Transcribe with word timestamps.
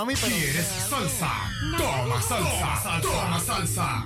mami, 0.00 0.14
pero... 0.16 0.34
Salsa? 0.88 1.30
Toma 1.76 2.22
salsa, 2.22 3.00
toma 3.02 3.38
salsa. 3.40 3.99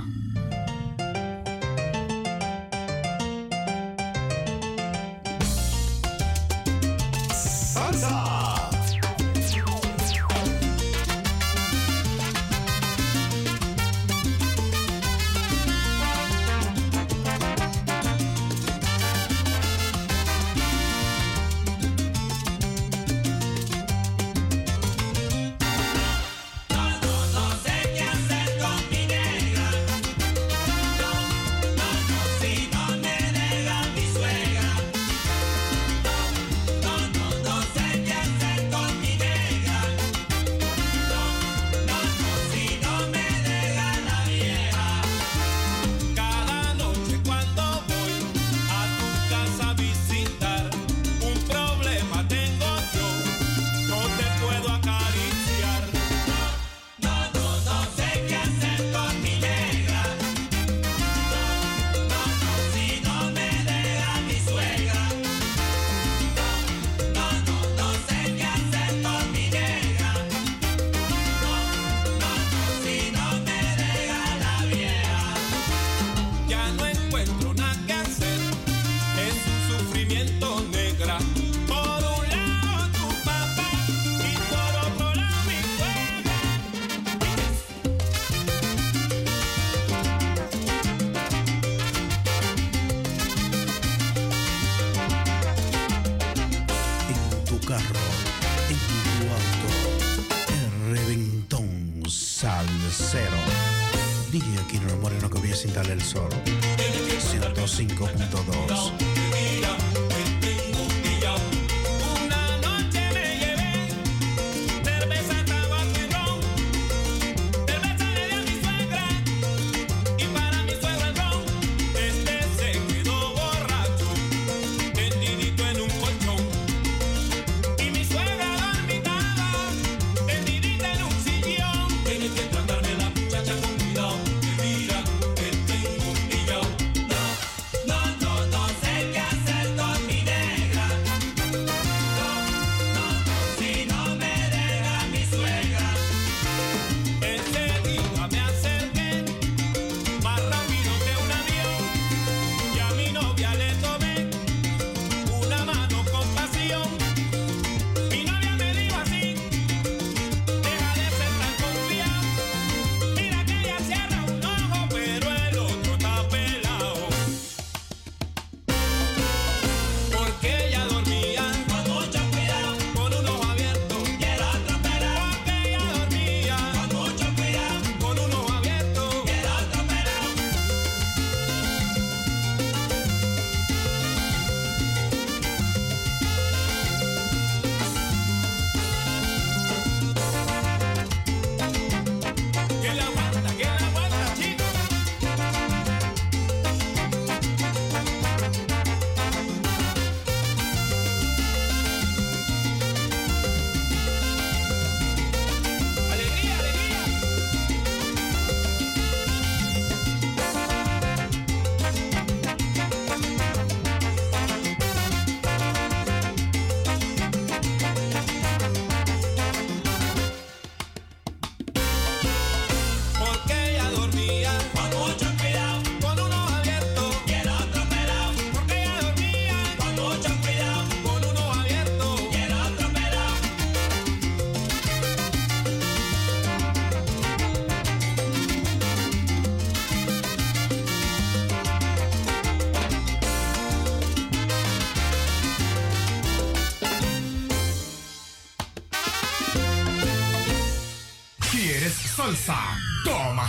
punto. 108.07 108.44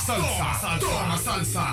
salsa, 0.06 0.78
toma 0.80 1.18
salsa. 1.18 1.65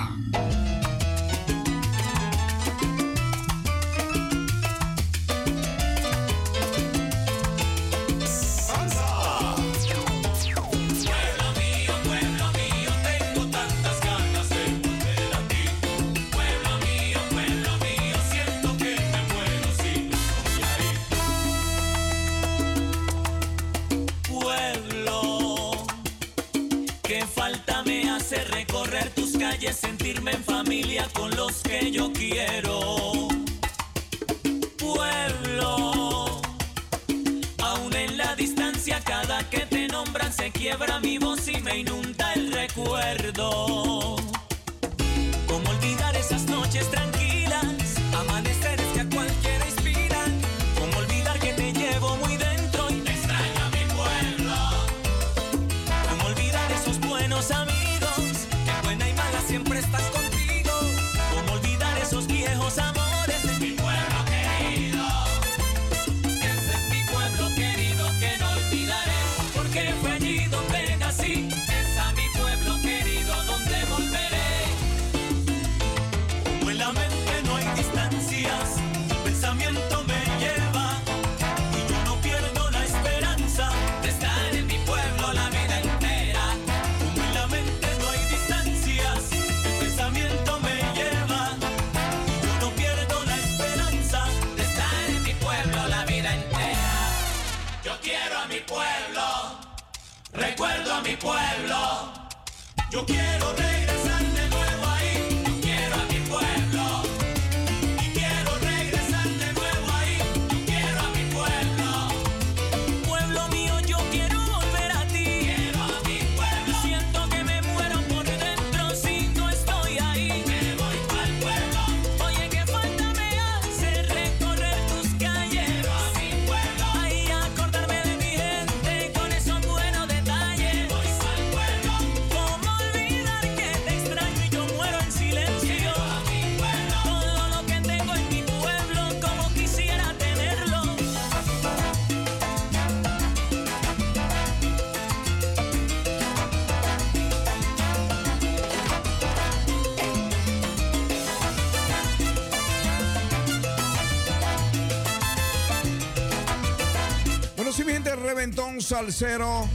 salsero. 158.83 159.69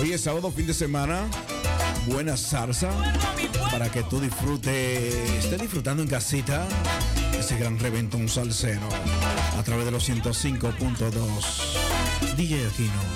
Hoy 0.00 0.12
es 0.12 0.22
sábado, 0.22 0.50
fin 0.50 0.66
de 0.66 0.74
semana. 0.74 1.28
Buena 2.06 2.36
salsa 2.36 2.90
para 3.70 3.90
que 3.90 4.02
tú 4.04 4.20
disfrutes, 4.20 5.14
estés 5.38 5.60
disfrutando 5.60 6.02
en 6.02 6.08
casita 6.08 6.66
ese 7.38 7.58
gran 7.58 7.78
reventón 7.78 8.28
salsero 8.28 8.88
a 9.58 9.62
través 9.62 9.84
de 9.84 9.90
los 9.90 10.08
105.2. 10.08 12.36
DJ 12.36 12.66
Aquino. 12.66 13.11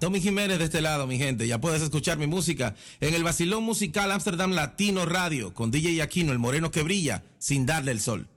Tommy 0.00 0.20
Jiménez 0.20 0.60
de 0.60 0.66
este 0.66 0.80
lado, 0.80 1.08
mi 1.08 1.18
gente. 1.18 1.48
Ya 1.48 1.60
puedes 1.60 1.82
escuchar 1.82 2.18
mi 2.18 2.28
música 2.28 2.76
en 3.00 3.14
el 3.14 3.24
Basilón 3.24 3.64
Musical 3.64 4.12
Amsterdam 4.12 4.52
Latino 4.52 5.06
Radio 5.06 5.52
con 5.52 5.72
DJ 5.72 6.02
Aquino, 6.02 6.30
el 6.30 6.38
moreno 6.38 6.70
que 6.70 6.84
brilla 6.84 7.24
sin 7.38 7.66
darle 7.66 7.90
el 7.90 8.00
sol. 8.00 8.28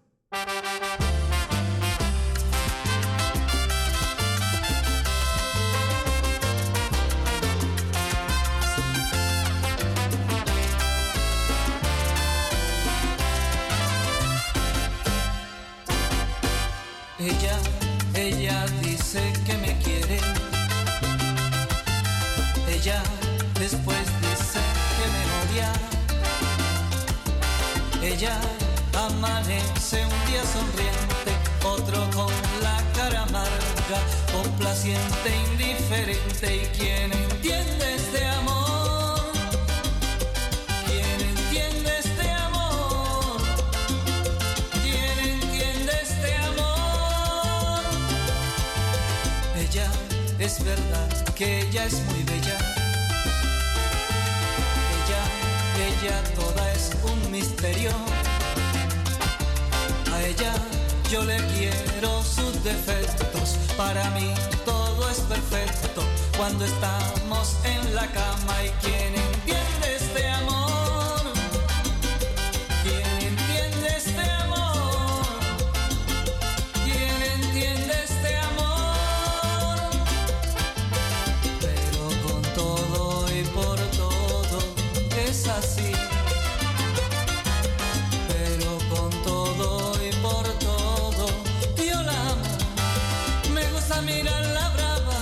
a 93.94 94.02
mirar 94.02 94.46
la 94.48 94.70
brava, 94.70 95.18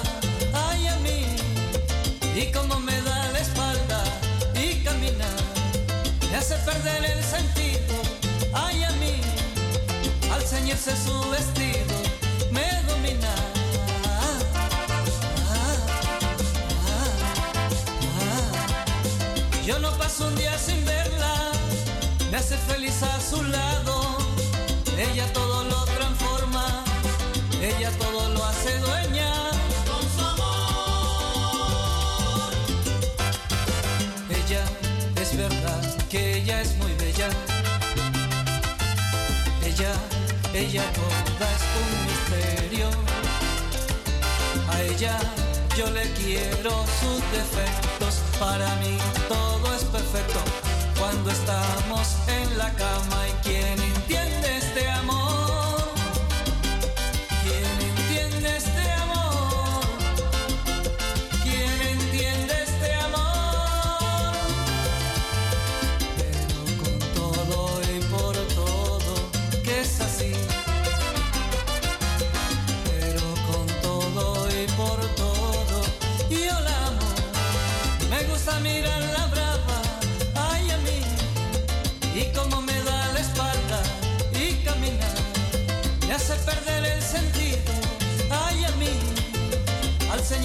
ay 0.53 0.87
a 0.87 0.95
mí, 0.97 1.25
y 2.35 2.51
como 2.51 2.79
me 2.79 3.01
da 3.01 3.31
la 3.31 3.39
espalda 3.39 4.03
y 4.53 4.83
camina, 4.83 5.27
me 6.29 6.37
hace 6.37 6.55
perder 6.57 7.03
el 7.05 7.23
sentido, 7.23 7.95
ay 8.53 8.83
a 8.83 8.91
mí, 8.91 9.21
al 10.31 10.41
ceñirse 10.41 10.91
su 10.95 11.29
vestido, 11.29 11.95
me 12.51 12.67
domina. 12.87 13.33
Yo 19.65 19.79
no 19.79 19.91
paso 19.97 20.27
un 20.27 20.35
día 20.35 20.57
sin 20.57 20.83
verla, 20.85 21.51
me 22.31 22.37
hace 22.37 22.57
feliz 22.57 23.01
a 23.03 23.19
su 23.21 23.43
lado, 23.43 24.17
ella 24.97 25.31
todo 25.33 25.63
lo 25.63 25.85
ella 27.61 27.91
todo 27.91 28.29
lo 28.29 28.43
hace 28.45 28.77
dueña. 28.79 29.31
Con 29.87 30.01
su 30.15 30.21
amor. 30.25 30.49
Ella 34.29 34.63
es 35.15 35.37
verdad 35.37 35.81
que 36.09 36.37
ella 36.37 36.61
es 36.61 36.75
muy 36.77 36.93
bella. 36.93 37.29
Ella, 39.65 39.93
ella 40.53 40.83
toda 40.93 41.47
es 41.57 41.63
un 41.81 41.89
misterio. 42.07 42.89
A 44.71 44.81
ella 44.81 45.17
yo 45.77 45.89
le 45.91 46.11
quiero 46.13 46.85
sus 46.99 47.21
defectos. 47.31 48.21
Para 48.39 48.73
mí 48.75 48.97
todo 49.27 49.75
es 49.75 49.83
perfecto 49.83 50.39
cuando 50.97 51.31
estamos 51.31 52.15
en 52.27 52.57
la 52.57 52.73
cama. 52.75 53.18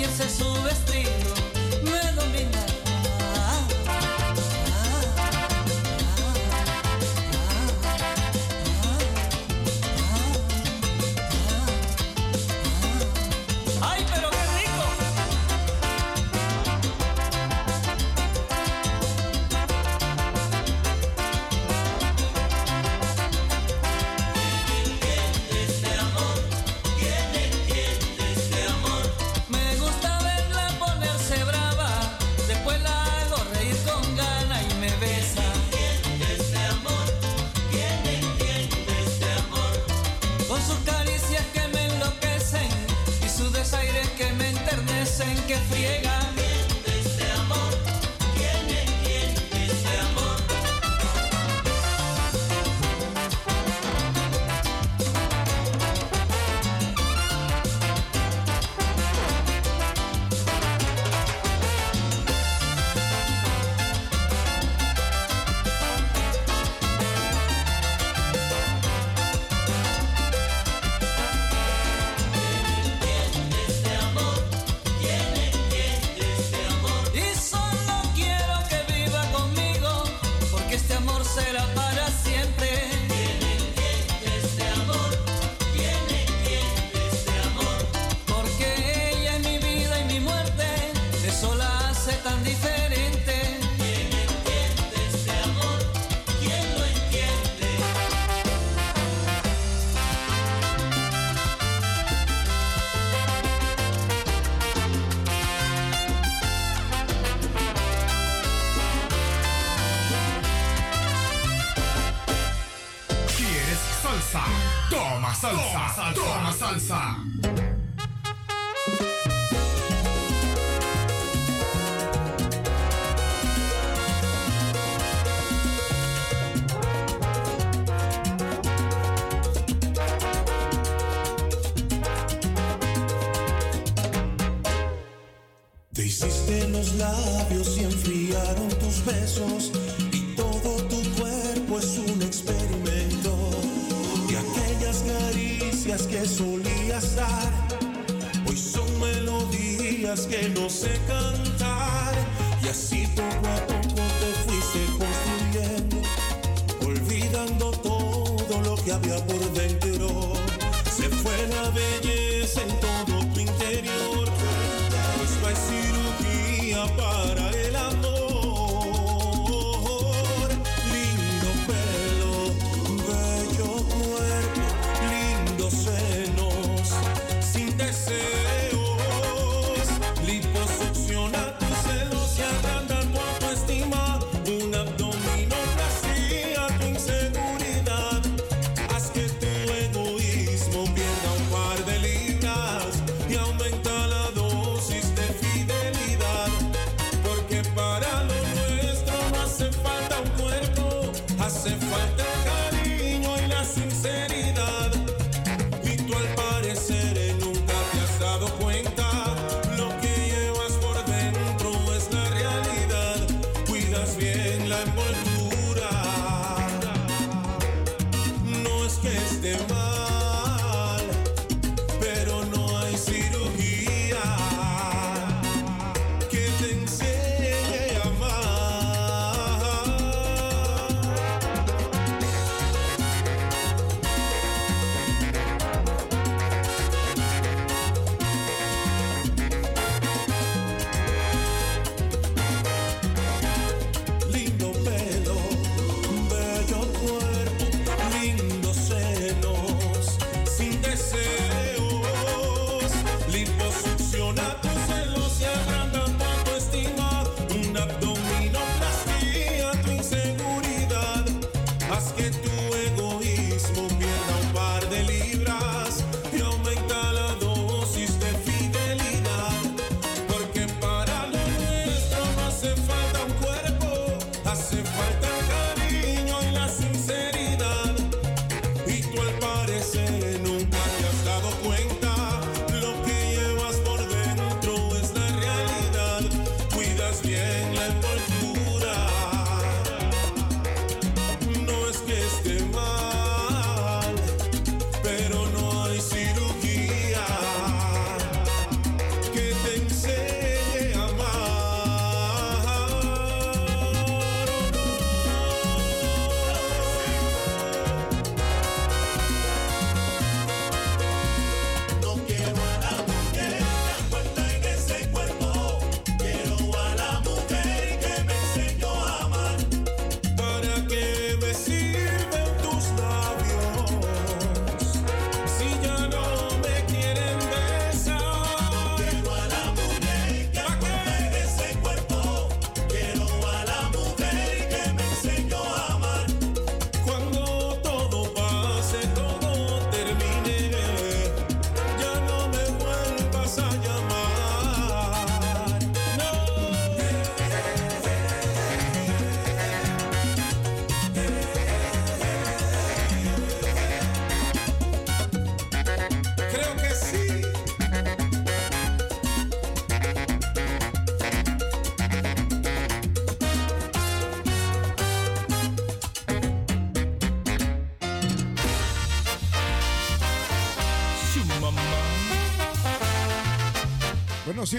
dices 0.07 0.19
Jesús. 0.19 0.54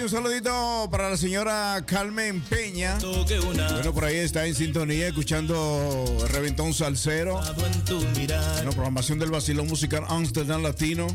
un 0.02 0.10
saludito 0.10 0.88
para 0.90 1.10
la 1.10 1.16
señora 1.16 1.80
Carmen 1.86 2.40
Peña. 2.42 2.98
Bueno, 3.00 3.94
por 3.94 4.04
ahí 4.04 4.16
está 4.16 4.44
en 4.46 4.54
sintonía 4.54 5.08
escuchando 5.08 6.04
Reventón 6.30 6.74
Salcero. 6.74 7.40
Bueno, 7.56 8.72
programación 8.72 9.18
del 9.18 9.30
Basilón 9.30 9.68
Musical 9.68 10.04
Amsterdam 10.08 10.62
Latino. 10.62 11.06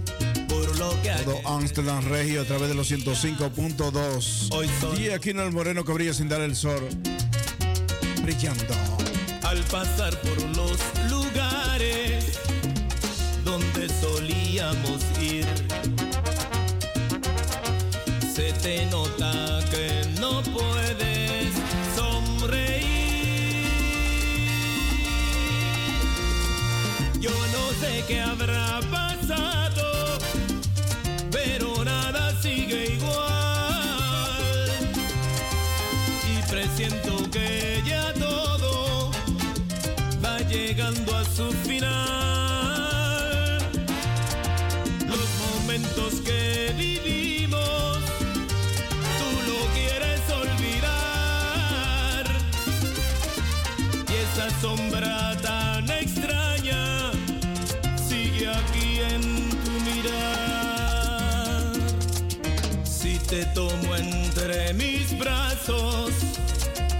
Todo 0.77 1.39
Amsterdam 1.45 2.03
Regio 2.05 2.41
a 2.41 2.45
través 2.45 2.69
de 2.69 2.75
los 2.75 2.91
105.2. 2.91 4.99
Y 4.99 5.09
aquí 5.09 5.29
en 5.31 5.39
el 5.39 5.51
Moreno 5.51 5.83
que 5.85 6.13
sin 6.13 6.29
dar 6.29 6.41
el 6.41 6.55
sol. 6.55 6.87
Brillando. 8.23 8.73
Al 9.43 9.59
pasar 9.65 10.19
por 10.21 10.41
los 10.55 10.79
lugares 11.09 12.39
donde 13.43 13.89
solíamos 13.89 15.01
ir 15.21 15.40
se 18.61 18.85
nota 18.85 19.59
que 19.71 20.03
no 20.19 20.41
puedes 20.43 21.53
sonreír. 21.95 23.65
Yo 27.19 27.31
no 27.31 27.63
sé 27.79 28.03
qué 28.07 28.21
habrá 28.21 28.79
pasado, 28.91 30.19
pero 31.31 31.83
nada 31.83 32.39
sigue 32.41 32.97
igual. 32.97 34.69
Y 36.31 36.51
presiento 36.51 37.29
que 37.31 37.81
ya 37.83 38.13
todo 38.13 39.11
va 40.23 40.37
llegando 40.41 41.15
a 41.15 41.23
su 41.25 41.51
final. 41.67 42.30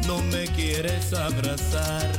no 0.05 0.21
me 0.31 0.45
quieres 0.45 1.13
abrazar. 1.13 2.09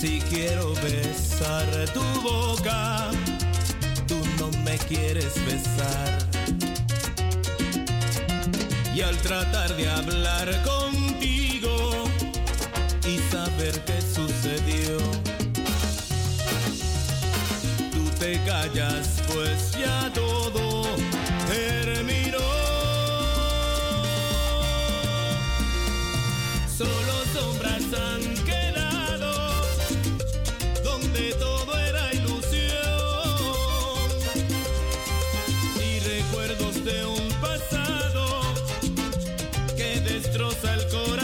Si 0.00 0.20
quiero 0.30 0.74
besar 0.74 1.66
tu 1.92 2.02
boca, 2.22 3.10
tú 4.06 4.16
no 4.38 4.50
me 4.64 4.76
quieres 4.78 5.34
besar. 5.46 6.18
Y 8.94 9.00
al 9.00 9.16
tratar 9.18 9.74
de 9.76 9.90
hablar 9.90 10.62
contigo 10.62 12.04
y 13.06 13.18
saber 13.32 13.80
qué 13.84 14.00
sucedió, 14.00 14.98
tú 17.92 18.04
te 18.20 18.38
callas 18.44 19.22
pues 19.32 19.73
corazón. 40.94 41.23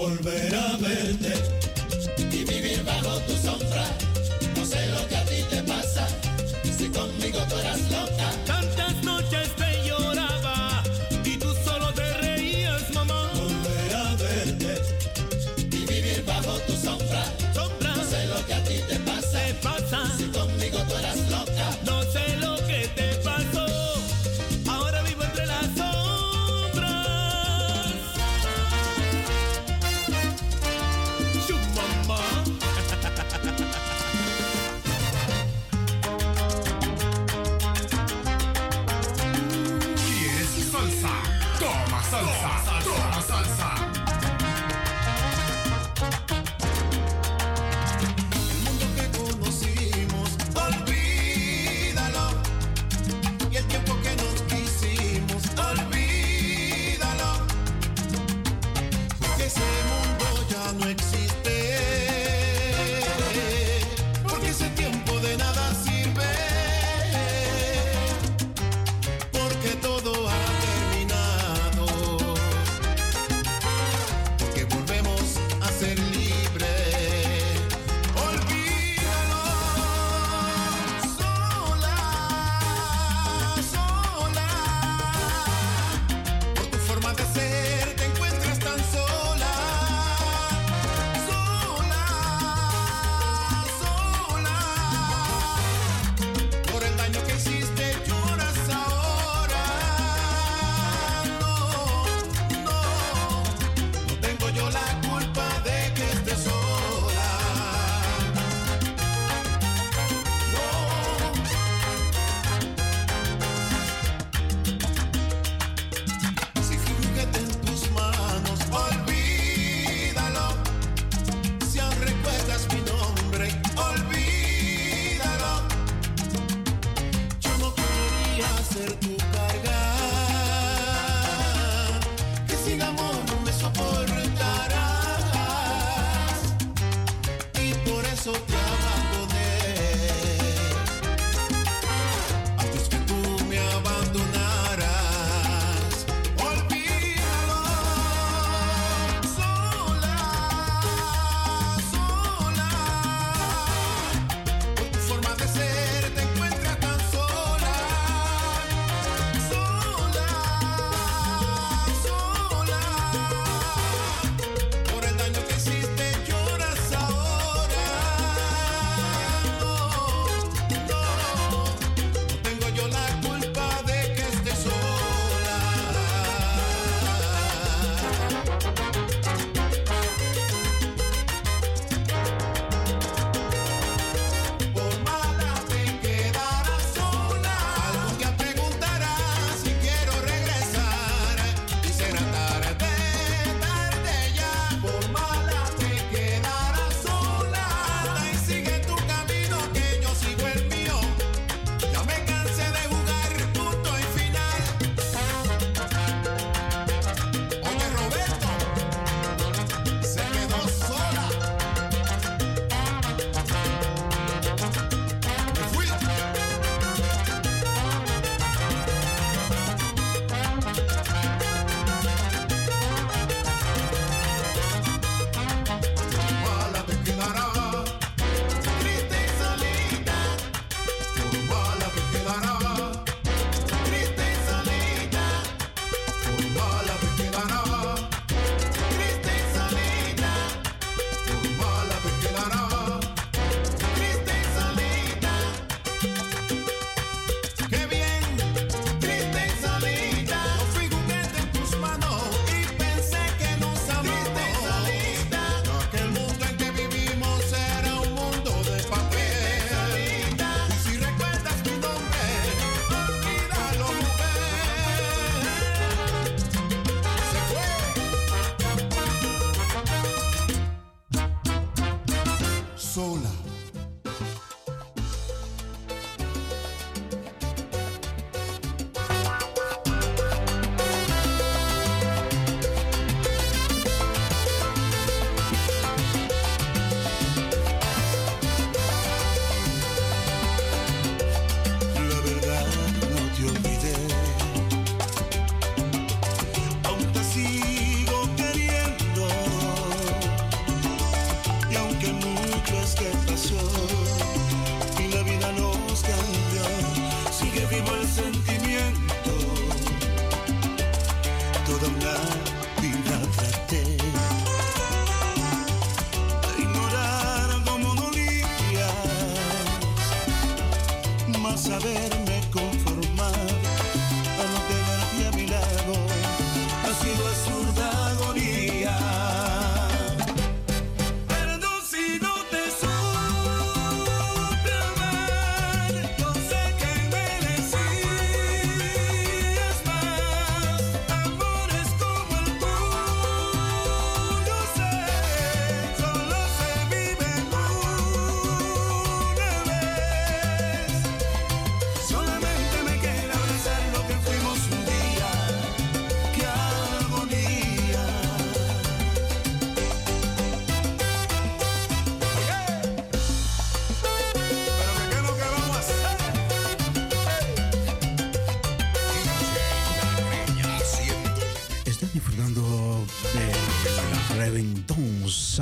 Volver 0.00 0.54
a 0.54 0.76
verte 0.78 1.34
y 2.16 2.44
vivir 2.44 2.82
bajo 2.84 3.18
tu 3.20 3.32
sombra. 3.34 4.09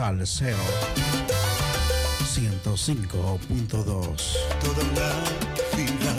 Salseo 0.08 0.56
105.2. 2.24 3.68
Toda 3.68 4.84
la 4.96 5.12
vida 5.76 6.12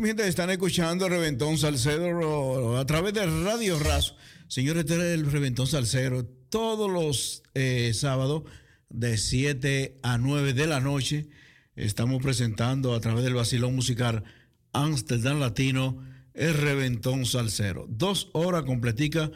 Mi 0.00 0.10
están 0.10 0.50
escuchando 0.50 1.08
Reventón 1.08 1.56
Salcedo 1.56 2.76
a 2.76 2.84
través 2.84 3.14
de 3.14 3.24
Radio 3.24 3.78
Razo. 3.78 4.14
Señores, 4.46 4.84
este 4.84 4.94
es 4.96 5.18
el 5.18 5.30
Reventón 5.30 5.66
Salcedo. 5.66 6.26
todos 6.50 6.90
los 6.90 7.42
eh, 7.54 7.92
sábados 7.94 8.42
de 8.90 9.16
7 9.16 9.98
a 10.02 10.18
9 10.18 10.52
de 10.52 10.66
la 10.66 10.80
noche. 10.80 11.28
Estamos 11.76 12.22
presentando 12.22 12.94
a 12.94 13.00
través 13.00 13.24
del 13.24 13.34
vacilón 13.34 13.74
musical 13.74 14.24
Amsterdam 14.74 15.40
Latino 15.40 16.04
el 16.34 16.52
Reventón 16.52 17.24
Salcero. 17.24 17.86
Dos 17.88 18.28
horas 18.34 18.64
completica 18.64 19.30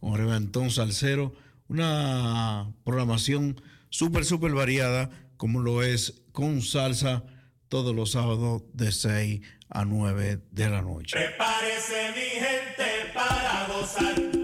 con 0.00 0.16
Reventón 0.16 0.70
Salcero. 0.70 1.34
Una 1.68 2.72
programación 2.82 3.60
súper, 3.90 4.24
súper 4.24 4.52
variada 4.52 5.10
como 5.36 5.60
lo 5.60 5.82
es 5.82 6.22
con 6.32 6.62
salsa 6.62 7.24
todos 7.68 7.94
los 7.94 8.12
sábados 8.12 8.62
de 8.72 8.90
6 8.90 9.40
a 9.70 9.84
9 9.84 10.40
de 10.50 10.70
la 10.70 10.82
noche. 10.82 11.16
Prepárese 11.16 12.12
mi 12.14 12.40
gente 12.40 13.12
para 13.14 13.66
gozar. 13.68 14.37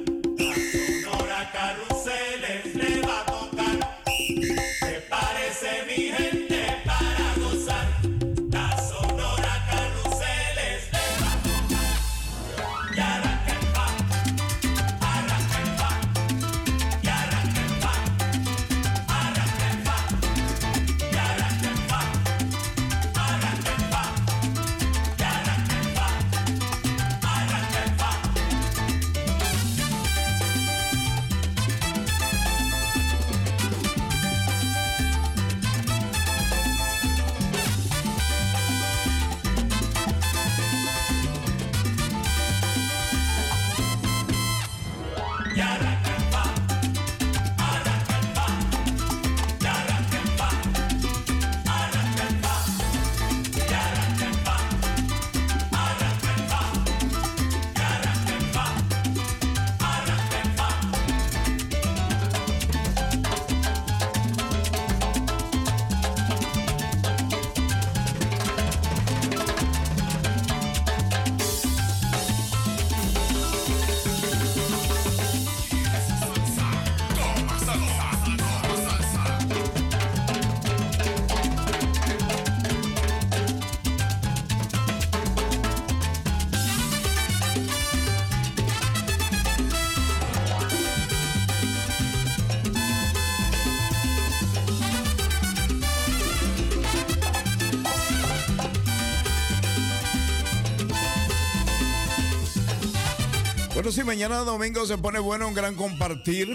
mañana 104.15 104.45
domingo 104.45 104.87
se 104.87 104.97
pone 104.97 105.19
bueno 105.19 105.49
un 105.49 105.55
gran 105.55 105.75
compartir. 105.75 106.49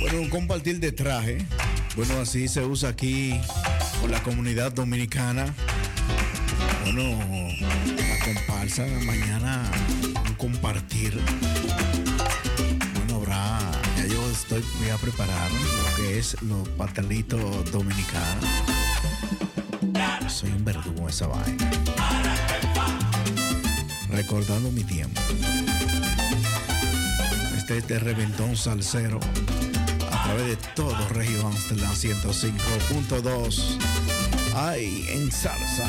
Bueno, 0.00 0.20
un 0.20 0.28
compartir 0.28 0.78
de 0.78 0.92
traje. 0.92 1.44
Bueno, 1.96 2.20
así 2.20 2.46
se 2.46 2.64
usa 2.64 2.90
aquí 2.90 3.34
por 4.00 4.10
la 4.10 4.22
comunidad 4.22 4.70
dominicana. 4.70 5.52
Bueno, 6.84 7.18
la 7.96 8.24
comparsa 8.24 8.86
mañana 9.04 9.68
un 10.24 10.34
compartir. 10.34 11.20
Bueno, 12.94 13.16
habrá, 13.16 13.58
ya 13.96 14.06
yo 14.06 14.30
estoy 14.30 14.64
voy 14.78 14.90
a 14.90 14.96
preparar 14.96 15.50
lo 15.50 15.96
que 15.96 16.16
es 16.16 16.40
los 16.42 16.68
pastelitos 16.68 17.72
dominicanos. 17.72 18.44
Soy 20.28 20.50
un 20.50 20.64
verdugo 20.64 21.08
esa 21.08 21.26
vaina. 21.26 21.70
Recordando 24.10 24.70
mi 24.70 24.84
tiempo. 24.84 25.20
Este 27.70 27.82
parte 27.82 27.90
de 27.94 27.94
este 27.94 27.98
reventón 28.00 28.56
salsero 28.56 29.20
a 30.10 30.24
través 30.24 30.46
de 30.46 30.56
todo 30.74 31.08
Regio 31.10 31.46
Amsterdam 31.46 31.92
105.2. 31.92 33.78
¡Ay, 34.56 35.06
en 35.10 35.30
salsa! 35.30 35.86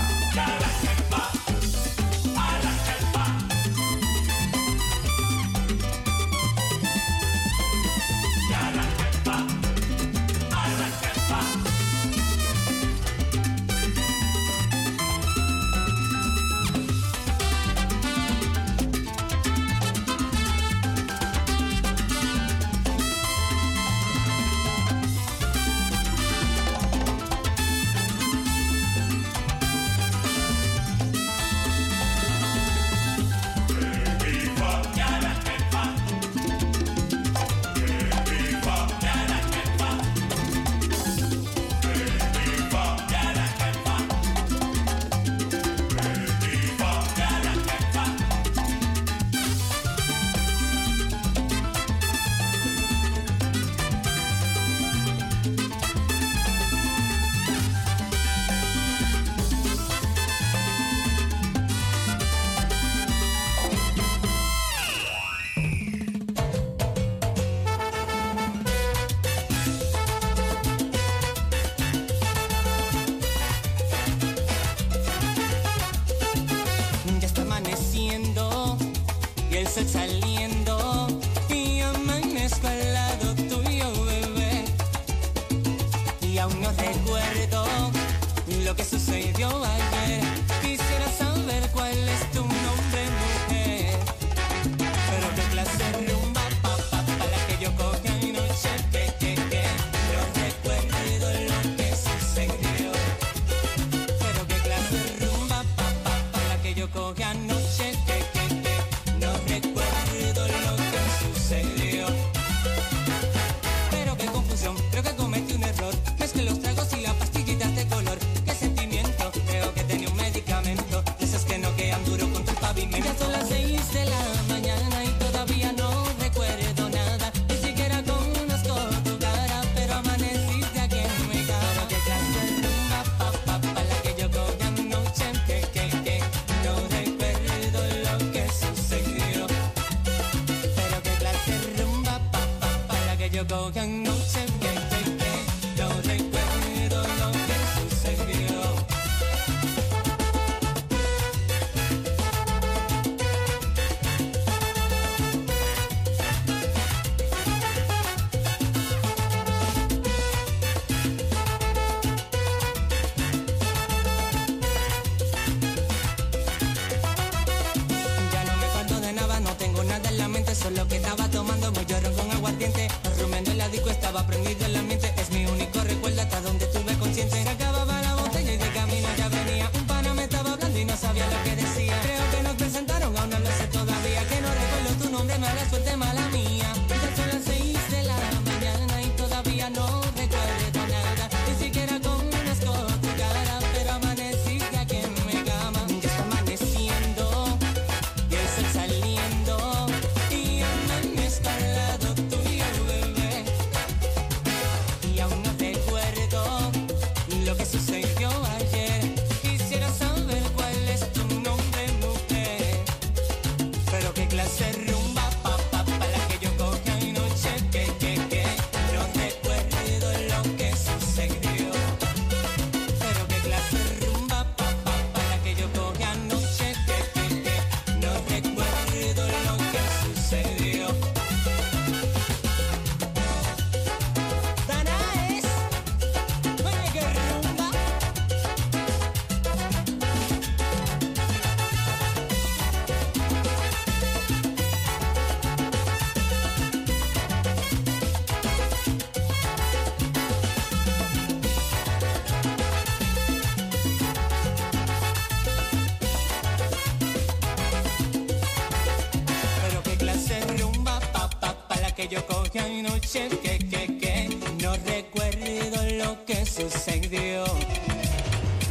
Que 262.52 262.60
hay 262.60 262.82
noches 262.82 263.34
que, 263.42 263.60
que, 263.60 263.98
que 263.98 264.30
no 264.62 264.76
recuerdo 264.86 265.84
lo 266.04 266.26
que 266.26 266.46
sucedió. 266.46 267.46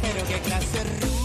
Pero 0.01 0.27
qué 0.27 0.39
clase 0.45 0.83
ruda. 1.01 1.20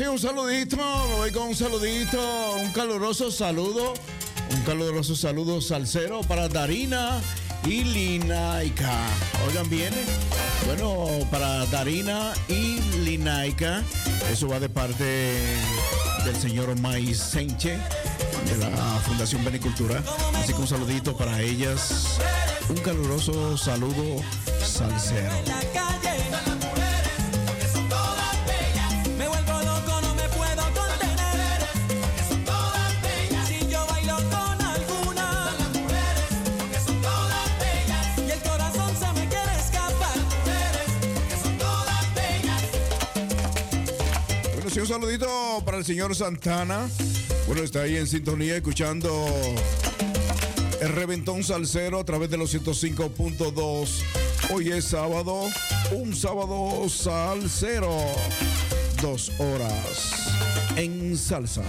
un 0.00 0.18
saludito. 0.18 0.76
Voy 1.16 1.30
con 1.30 1.48
un 1.48 1.54
saludito, 1.54 2.18
un 2.56 2.72
caluroso 2.72 3.30
saludo. 3.30 3.94
Un 4.50 4.62
caluroso 4.62 5.14
saludo 5.14 5.60
salsero 5.60 6.22
para 6.22 6.48
Darina 6.48 7.20
y 7.64 7.84
Linaica. 7.84 8.92
Oigan 9.46 9.70
bien. 9.70 9.94
Bueno, 10.66 11.06
para 11.30 11.64
Darina 11.66 12.32
y 12.48 12.80
Linaica, 13.04 13.82
eso 14.32 14.48
va 14.48 14.58
de 14.58 14.68
parte 14.68 15.32
del 16.24 16.36
señor 16.40 16.78
Mai 16.80 17.14
Senche 17.14 17.78
de 18.46 18.56
la 18.58 19.00
Fundación 19.06 19.44
Benicultura. 19.44 20.02
Así 20.36 20.52
que 20.52 20.60
un 20.60 20.66
saludito 20.66 21.16
para 21.16 21.40
ellas. 21.40 22.18
Un 22.68 22.76
caluroso 22.78 23.56
saludo 23.56 24.22
salsero. 24.60 25.63
para 45.74 45.80
el 45.80 45.86
señor 45.86 46.14
Santana. 46.14 46.88
Bueno, 47.48 47.64
está 47.64 47.82
ahí 47.82 47.96
en 47.96 48.06
sintonía 48.06 48.54
escuchando 48.54 49.26
el 50.80 50.88
Reventón 50.90 51.42
Salcero 51.42 51.98
a 51.98 52.04
través 52.04 52.30
de 52.30 52.36
los 52.36 52.54
105.2. 52.54 53.88
Hoy 54.52 54.70
es 54.70 54.84
sábado, 54.84 55.48
un 55.90 56.14
sábado 56.14 56.88
salsero. 56.88 57.92
Dos 59.02 59.32
horas 59.40 60.28
en 60.76 61.18
salsa. 61.18 61.64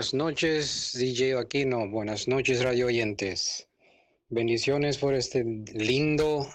Buenas 0.00 0.14
noches, 0.14 0.92
DJ 0.94 1.38
Aquino. 1.38 1.86
Buenas 1.90 2.26
noches, 2.26 2.62
radio 2.62 2.86
oyentes. 2.86 3.68
Bendiciones 4.30 4.96
por 4.96 5.12
este 5.12 5.44
lindo 5.44 6.48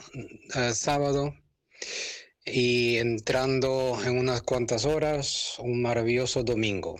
eh, 0.55 0.73
sábado 0.73 1.31
y 2.43 2.97
entrando 2.97 3.99
en 4.03 4.17
unas 4.17 4.41
cuantas 4.41 4.83
horas, 4.85 5.57
un 5.59 5.79
maravilloso 5.79 6.41
domingo. 6.41 6.99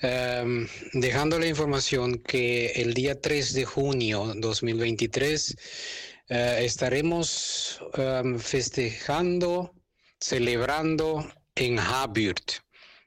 Em, 0.00 0.68
dejando 0.92 1.38
la 1.38 1.46
información 1.46 2.18
que 2.18 2.66
el 2.72 2.92
día 2.92 3.18
3 3.18 3.54
de 3.54 3.64
junio 3.64 4.34
2023 4.36 5.56
eh, 6.28 6.58
estaremos 6.60 7.80
em, 7.94 8.38
festejando, 8.38 9.72
celebrando 10.20 11.26
en 11.54 11.78
Haburt. 11.78 12.60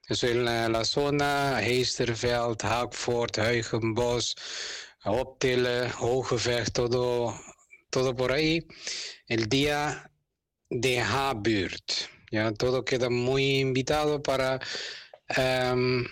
Eso 0.07 0.27
en 0.27 0.45
la, 0.45 0.69
la 0.69 0.85
zona 0.85 1.59
Heisterveld, 1.61 2.63
Hagford, 2.63 3.39
Huigenbos, 3.39 4.35
Optille, 5.03 5.91
Hogevecht, 5.99 6.73
todo, 6.73 7.33
todo 7.89 8.15
por 8.15 8.31
ahí. 8.31 8.67
El 9.27 9.47
día 9.49 10.11
de 10.69 10.99
Haburt. 10.99 11.91
Ya 12.31 12.51
todo 12.51 12.83
queda 12.85 13.09
muy 13.09 13.59
invitado 13.59 14.21
para 14.21 14.59
em, 15.29 16.05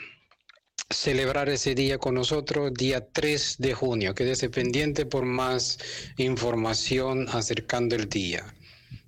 celebrar 0.89 1.49
ese 1.49 1.75
día 1.75 1.97
con 1.97 2.15
nosotros, 2.15 2.73
día 2.73 3.07
3 3.11 3.57
de 3.59 3.73
junio. 3.73 4.15
Quédese 4.15 4.49
pendiente 4.49 5.05
por 5.05 5.25
más 5.25 5.77
información 6.17 7.27
acercando 7.29 7.95
el 7.95 8.09
día. 8.09 8.55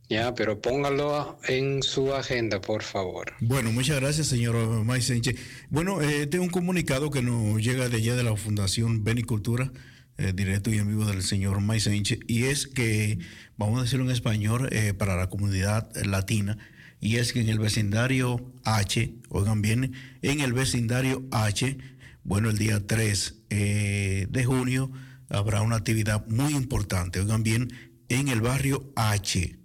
Ya, 0.10 0.36
pero 0.36 0.62
póngalo 0.62 1.40
en 1.48 1.82
su 1.82 2.14
agenda, 2.14 2.62
por 2.62 2.84
favor. 2.84 3.34
Bueno, 3.40 3.72
muchas 3.72 4.00
gracias, 4.00 4.28
señor 4.28 4.56
Maisenche. 4.84 5.36
Bueno, 5.70 6.02
eh, 6.02 6.28
tengo 6.28 6.44
un 6.44 6.52
comunicado 6.52 7.10
que 7.10 7.24
nos 7.24 7.62
llega 7.64 7.90
de 7.90 7.98
allá 7.98 8.16
de 8.16 8.24
la 8.24 8.36
Fundación 8.36 9.04
Benicultura, 9.04 9.72
eh, 10.18 10.32
directo 10.36 10.70
y 10.70 10.78
en 10.78 10.88
vivo 10.88 11.06
del 11.06 11.24
señor 11.24 11.60
Maisenche, 11.60 12.20
y 12.28 12.44
es 12.44 12.68
que, 12.68 13.18
vamos 13.58 13.80
a 13.80 13.84
decirlo 13.84 14.06
en 14.06 14.12
español, 14.12 14.70
eh, 14.72 14.94
para 14.94 15.16
la 15.16 15.28
comunidad 15.28 15.90
latina, 16.06 16.58
y 17.02 17.18
es 17.18 17.34
que 17.34 17.42
en 17.42 17.50
el 17.50 17.60
vecindario 17.60 18.54
H, 18.64 19.16
oigan 19.30 19.62
bien, 19.62 19.94
en 20.22 20.40
el 20.40 20.54
vecindario 20.54 21.26
H, 21.32 21.78
bueno, 22.24 22.50
el 22.50 22.58
día 22.58 22.86
3 22.86 23.42
eh, 23.50 24.28
de 24.30 24.46
junio 24.46 24.92
habrá 25.30 25.62
una 25.62 25.78
actividad 25.78 26.26
muy 26.28 26.54
importante, 26.54 27.20
oigan 27.20 27.44
bien, 27.44 27.72
en 28.08 28.28
el 28.28 28.42
barrio 28.42 28.92
H 28.96 29.65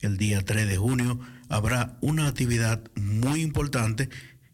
el 0.00 0.16
día 0.16 0.44
3 0.44 0.66
de 0.66 0.76
junio 0.76 1.18
habrá 1.48 1.96
una 2.00 2.26
actividad 2.26 2.82
muy 2.96 3.42
importante 3.42 4.08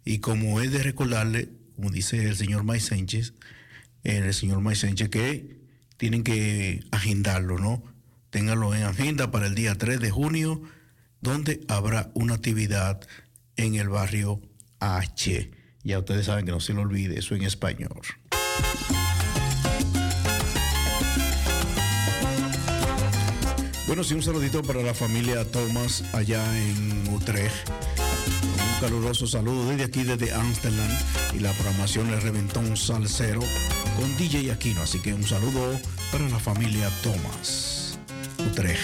y 0.05 0.19
como 0.19 0.61
es 0.61 0.73
de 0.73 0.83
recordarle, 0.83 1.51
como 1.77 1.91
dice 1.91 2.29
el 2.29 2.37
señor 2.37 2.65
May 2.65 2.81
Sánchez, 2.81 3.35
el 4.05 4.33
señor 4.35 4.61
May 4.61 4.77
Sánchez, 4.77 5.09
que 5.09 5.61
tienen 5.97 6.25
que 6.25 6.85
agendarlo, 6.91 7.59
¿no? 7.59 7.83
Ténganlo 8.31 8.75
en 8.75 8.85
agenda 8.85 9.31
para 9.31 9.47
el 9.47 9.55
día 9.55 9.75
3 9.77 10.01
de 10.01 10.11
junio, 10.11 10.63
donde 11.21 11.61
habrá 11.69 12.11
una 12.15 12.35
actividad 12.35 13.01
en 13.57 13.75
el 13.75 13.89
barrio 13.89 14.41
H. 14.81 15.51
Ya 15.85 15.99
ustedes 15.99 16.27
saben 16.27 16.47
que 16.47 16.53
no 16.53 16.61
se 16.61 16.73
lo 16.73 16.83
olvide, 16.83 17.19
eso 17.19 17.35
en 17.35 17.43
español. 17.43 18.01
Bueno, 23.93 24.05
sí, 24.05 24.15
un 24.15 24.23
saludito 24.23 24.63
para 24.63 24.81
la 24.81 24.95
familia 24.95 25.45
Thomas 25.45 26.03
allá 26.15 26.43
en 26.57 27.13
Utrecht. 27.13 27.69
Un 27.69 28.81
caluroso 28.81 29.27
saludo 29.27 29.69
desde 29.69 29.85
aquí, 29.85 30.03
desde 30.03 30.33
Amsterdam. 30.33 30.89
Y 31.37 31.41
la 31.41 31.53
programación 31.53 32.11
le 32.11 32.19
reventó 32.19 32.61
un 32.61 32.75
salsero 32.75 33.41
con 33.99 34.17
DJ 34.17 34.51
Aquino. 34.51 34.81
Así 34.81 34.99
que 34.99 35.13
un 35.13 35.23
saludo 35.23 35.79
para 36.11 36.27
la 36.27 36.39
familia 36.39 36.89
Thomas. 37.03 37.99
Utrecht. 38.39 38.81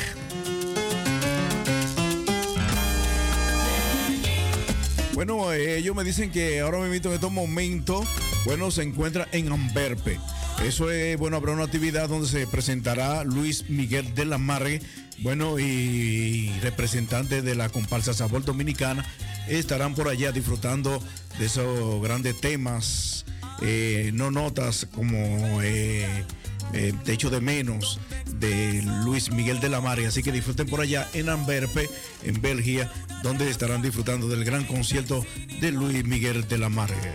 Bueno, 5.15 5.55
eh, 5.55 5.79
ellos 5.79 5.97
me 5.97 6.05
dicen 6.05 6.31
que 6.31 6.61
ahora 6.61 6.81
mismo 6.81 7.09
en 7.09 7.15
estos 7.15 7.33
momentos, 7.33 8.07
bueno, 8.45 8.71
se 8.71 8.83
encuentra 8.83 9.27
en 9.33 9.51
Amberpe. 9.51 10.21
Eso 10.65 10.91
es, 10.91 11.17
bueno, 11.17 11.37
habrá 11.37 11.53
una 11.53 11.65
actividad 11.65 12.09
donde 12.09 12.29
se 12.29 12.47
presentará 12.47 13.23
Luis 13.25 13.71
Miguel 13.71 14.15
de 14.15 14.25
la 14.25 14.39
Margue, 14.39 14.83
bueno, 15.21 15.59
y 15.59 16.51
representantes 16.61 17.45
de 17.45 17.55
la 17.55 17.69
comparsa 17.69 18.13
Sabor 18.13 18.45
Dominicana 18.45 19.05
estarán 19.49 19.95
por 19.95 20.09
allá 20.09 20.33
disfrutando 20.33 21.03
de 21.39 21.47
esos 21.47 22.03
grandes 22.03 22.41
temas, 22.41 23.25
eh, 23.63 24.11
no 24.15 24.31
notas 24.31 24.87
como 24.93 25.63
eh, 25.63 26.25
eh, 26.73 26.93
de 27.05 27.41
menos 27.41 28.01
de 28.35 28.83
Luis 29.05 29.31
Miguel 29.31 29.61
de 29.61 29.69
la 29.69 29.81
Margue. 29.81 30.07
Así 30.07 30.23
que 30.23 30.33
disfruten 30.33 30.69
por 30.69 30.81
allá 30.81 31.09
en 31.15 31.29
Amberpe, 31.29 31.89
en 32.25 32.41
Bélgica, 32.41 32.91
donde 33.23 33.49
estarán 33.49 33.83
disfrutando 33.83 34.29
del 34.29 34.45
gran 34.45 34.65
concierto 34.65 35.25
de 35.61 35.73
Luis 35.73 36.05
Miguel 36.05 36.47
de 36.47 36.59
la 36.59 36.69
Margue. 36.69 37.15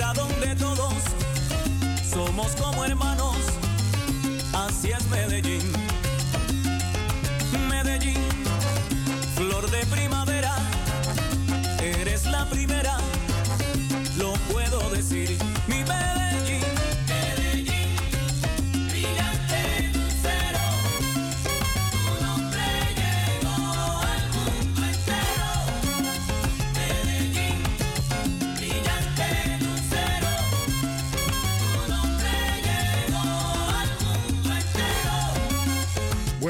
Tierra 0.00 0.12
donde 0.14 0.54
todos 0.56 0.94
somos 2.10 2.56
como 2.56 2.84
hermanos. 2.84 3.19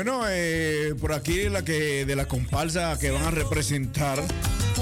Bueno, 0.02 0.22
eh, 0.30 0.94
por 0.98 1.12
aquí 1.12 1.50
la 1.50 1.62
que 1.62 2.06
de 2.06 2.16
la 2.16 2.24
comparsa 2.24 2.98
que 2.98 3.10
van 3.10 3.22
a 3.22 3.30
representar, 3.30 4.18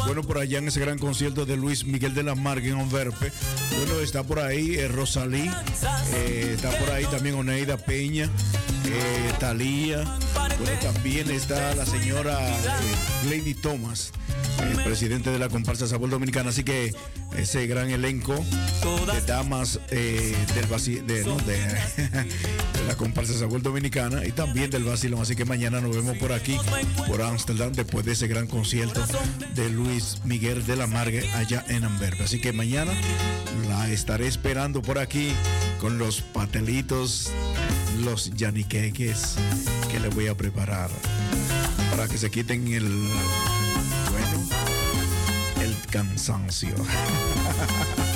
bueno, 0.06 0.22
por 0.22 0.38
allá 0.38 0.58
en 0.58 0.68
ese 0.68 0.78
gran 0.78 0.96
concierto 0.96 1.44
de 1.44 1.56
Luis 1.56 1.84
Miguel 1.84 2.14
de 2.14 2.22
la 2.22 2.36
Margue 2.36 2.68
en 2.68 2.76
Onverpe, 2.76 3.32
bueno, 3.76 3.98
está 3.98 4.22
por 4.22 4.38
ahí 4.38 4.76
eh, 4.76 4.86
Rosalí, 4.86 5.50
eh, 6.14 6.52
está 6.54 6.70
por 6.70 6.90
ahí 6.90 7.04
también 7.06 7.34
Oneida 7.34 7.76
Peña, 7.76 8.26
eh, 8.26 9.32
Talía, 9.40 10.04
bueno, 10.60 10.78
también 10.80 11.28
está 11.32 11.74
la 11.74 11.84
señora 11.84 12.38
Lady 13.28 13.54
Thomas, 13.54 14.12
el 14.62 14.82
presidente 14.82 15.30
de 15.30 15.38
la 15.38 15.48
comparsa 15.48 15.86
Sabor 15.86 16.10
Dominicana, 16.10 16.50
así 16.50 16.64
que 16.64 16.94
ese 17.36 17.66
gran 17.66 17.90
elenco 17.90 18.34
de 19.12 19.20
damas 19.22 19.80
eh, 19.90 20.36
del 20.54 21.06
de, 21.06 21.24
no, 21.24 21.36
de, 21.38 21.58
de 21.58 22.84
la 22.86 22.96
comparsa 22.96 23.34
Sabor 23.34 23.62
Dominicana 23.62 24.24
y 24.24 24.32
también 24.32 24.70
del 24.70 24.84
vacilón. 24.84 25.22
Así 25.22 25.36
que 25.36 25.44
mañana 25.44 25.80
nos 25.80 25.94
vemos 25.94 26.16
por 26.18 26.32
aquí, 26.32 26.56
por 27.06 27.22
Amsterdam, 27.22 27.72
después 27.72 28.04
de 28.04 28.12
ese 28.12 28.28
gran 28.28 28.46
concierto 28.46 29.04
de 29.54 29.70
Luis 29.70 30.18
Miguel 30.24 30.66
de 30.66 30.76
la 30.76 30.86
Margue 30.86 31.30
allá 31.32 31.64
en 31.68 31.84
Amberbe. 31.84 32.24
Así 32.24 32.40
que 32.40 32.52
mañana 32.52 32.92
la 33.68 33.90
estaré 33.90 34.26
esperando 34.26 34.82
por 34.82 34.98
aquí 34.98 35.32
con 35.80 35.98
los 35.98 36.20
patelitos, 36.20 37.30
los 38.04 38.30
yaniqueques 38.34 39.36
que 39.90 40.00
le 40.00 40.08
voy 40.08 40.26
a 40.26 40.36
preparar 40.36 40.90
para 41.90 42.08
que 42.08 42.18
se 42.18 42.30
quiten 42.30 42.68
el 42.68 43.08
cansancio. 45.90 46.74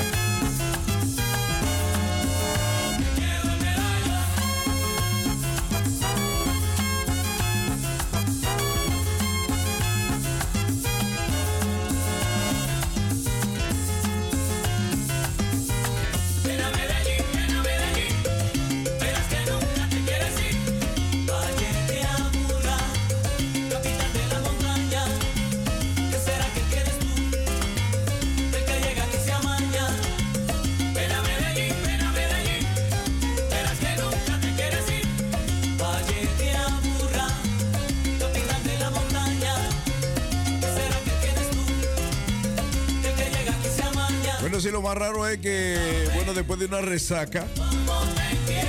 que, 45.43 46.09
bueno, 46.15 46.33
después 46.33 46.59
de 46.61 46.67
una 46.67 46.81
resaca, 46.81 47.47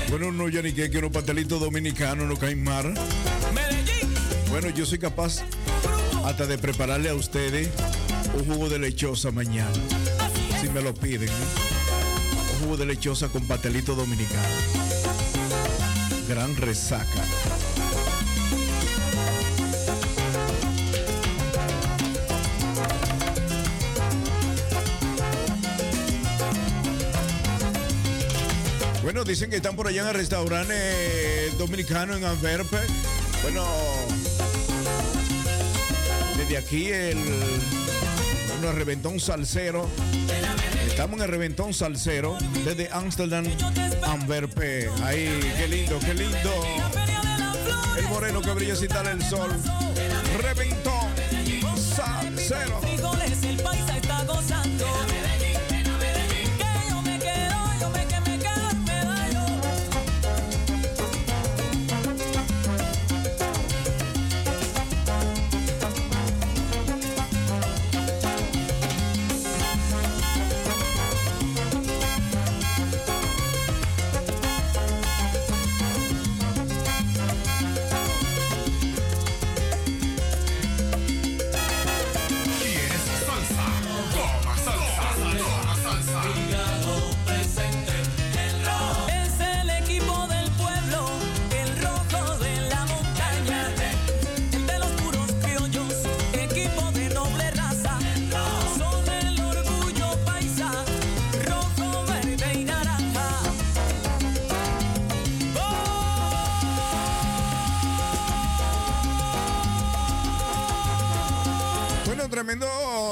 bueno, 0.09 0.31
no 0.31 0.49
ya 0.49 0.61
ni 0.61 0.73
que, 0.73 0.89
que 0.89 0.97
unos 0.97 1.11
pastelitos 1.11 1.61
dominicanos 1.61 2.27
no 2.27 2.35
caen 2.35 2.63
mal. 2.63 2.93
Bueno, 4.49 4.69
yo 4.69 4.85
soy 4.85 4.99
capaz 4.99 5.43
hasta 6.25 6.45
de 6.47 6.57
prepararle 6.57 7.09
a 7.09 7.15
ustedes 7.15 7.69
un 8.33 8.45
jugo 8.45 8.69
de 8.69 8.79
lechosa 8.79 9.31
mañana, 9.31 9.71
si 10.59 10.67
me 10.69 10.81
lo 10.81 10.93
piden. 10.93 11.29
¿eh? 11.29 11.31
Un 12.55 12.63
jugo 12.63 12.77
de 12.77 12.87
lechosa 12.87 13.29
con 13.29 13.47
pastelito 13.47 13.95
dominicano. 13.95 14.41
Gran 16.27 16.55
resaca. 16.57 17.23
Bueno, 29.03 29.25
dicen 29.25 29.49
que 29.49 29.57
están 29.57 29.75
por 29.75 29.85
allá 29.85 30.03
en 30.03 30.07
el 30.07 30.13
restaurante 30.13 31.51
dominicano 31.57 32.15
en 32.15 32.23
Antwerp. 32.23 32.71
Bueno, 33.41 33.65
desde 36.37 36.57
aquí 36.57 36.87
el, 36.87 37.17
bueno, 38.61 38.71
reventón 38.71 39.19
salsero. 39.19 39.89
Estamos 40.87 41.17
en 41.17 41.25
el 41.25 41.29
reventón 41.29 41.73
salsero 41.73 42.37
desde 42.63 42.89
Amsterdam, 42.93 43.45
Antwerp. 44.03 44.57
Ahí, 45.03 45.37
qué 45.57 45.67
lindo, 45.67 45.99
qué 45.99 46.13
lindo. 46.13 46.65
El 47.97 48.07
moreno 48.07 48.41
que 48.41 48.51
brilla 48.51 48.77
sin 48.77 48.87
dar 48.87 49.05
el 49.07 49.21
sol. 49.21 49.51
Reventón 50.41 51.09
salsero. 51.75 52.79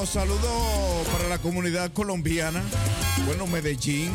Tremendo 0.01 0.05
saludo 0.05 1.03
para 1.11 1.29
la 1.29 1.37
comunidad 1.37 1.91
colombiana. 1.93 2.61
Bueno, 3.25 3.45
Medellín. 3.47 4.11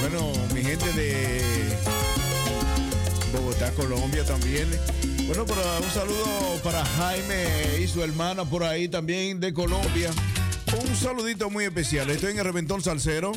Bueno, 0.00 0.32
mi 0.54 0.62
gente 0.62 0.92
de 0.92 1.40
Bogotá, 3.32 3.70
Colombia 3.72 4.24
también. 4.24 4.68
Bueno, 5.26 5.44
pero 5.46 5.60
un 5.82 5.90
saludo 5.90 6.60
para 6.62 6.84
Jaime 6.84 7.80
y 7.80 7.86
su 7.86 8.02
hermana 8.02 8.44
por 8.44 8.62
ahí 8.62 8.88
también 8.88 9.40
de 9.40 9.52
Colombia. 9.52 10.10
Un 10.78 10.96
saludito 10.96 11.50
muy 11.50 11.64
especial. 11.64 12.10
Estoy 12.10 12.32
en 12.32 12.38
el 12.38 12.44
Reventón 12.44 12.82
Salcero. 12.82 13.32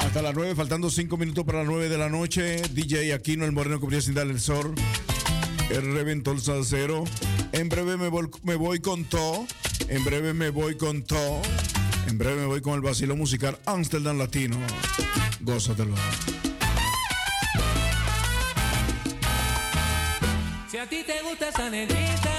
Hasta 0.00 0.22
las 0.22 0.34
9, 0.34 0.54
faltando 0.54 0.90
5 0.90 1.16
minutos 1.16 1.44
para 1.44 1.58
las 1.58 1.68
9 1.68 1.88
de 1.88 1.98
la 1.98 2.08
noche. 2.08 2.62
DJ 2.72 3.12
Aquino, 3.14 3.44
el 3.44 3.52
moreno 3.52 3.78
brilla 3.78 4.02
sin 4.02 4.14
darle 4.14 4.34
el 4.34 4.40
sol 4.40 4.74
el 5.72 5.94
reventón 5.94 6.40
salsero. 6.40 7.04
En 7.52 7.68
breve 7.68 7.98
me 7.98 8.08
voy, 8.56 8.80
con 8.80 9.04
todo. 9.04 9.46
En 9.88 10.04
breve 10.04 10.32
me 10.32 10.48
voy 10.48 10.76
con 10.76 11.02
todo. 11.02 11.42
En 12.08 12.16
breve 12.16 12.40
me 12.40 12.46
voy 12.46 12.62
con 12.62 12.74
el 12.74 12.80
vacilo 12.80 13.14
musical 13.14 13.58
Amsterdam 13.66 14.16
Latino. 14.16 14.56
Gózatelo. 15.40 15.94
Si 20.70 20.78
a 20.78 20.86
ti 20.86 21.04
te 21.06 21.20
gusta 21.22 21.50
esa 21.50 21.68
negrita, 21.68 22.31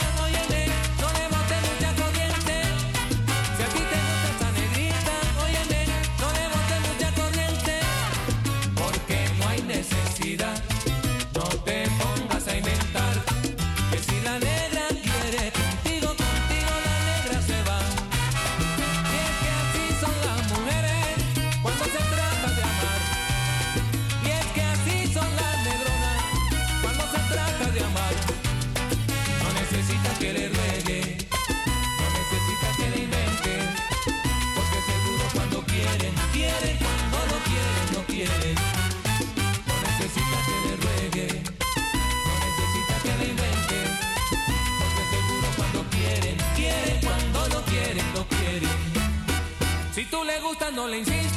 le 50.24 50.39
gustas, 50.39 50.74
no 50.74 50.88
le 50.88 50.99
insistas, 50.99 51.33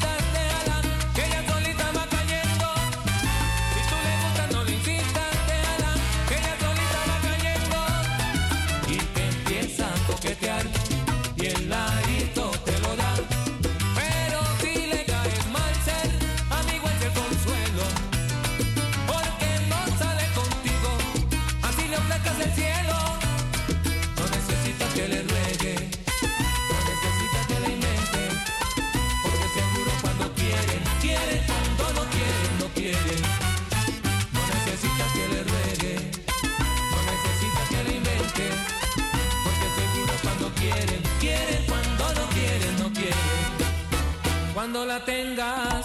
la 44.99 45.05
tengas, 45.05 45.85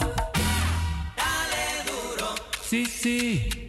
dale 1.17 1.65
duro. 1.85 2.33
Sí, 2.61 2.85
sí. 2.85 3.60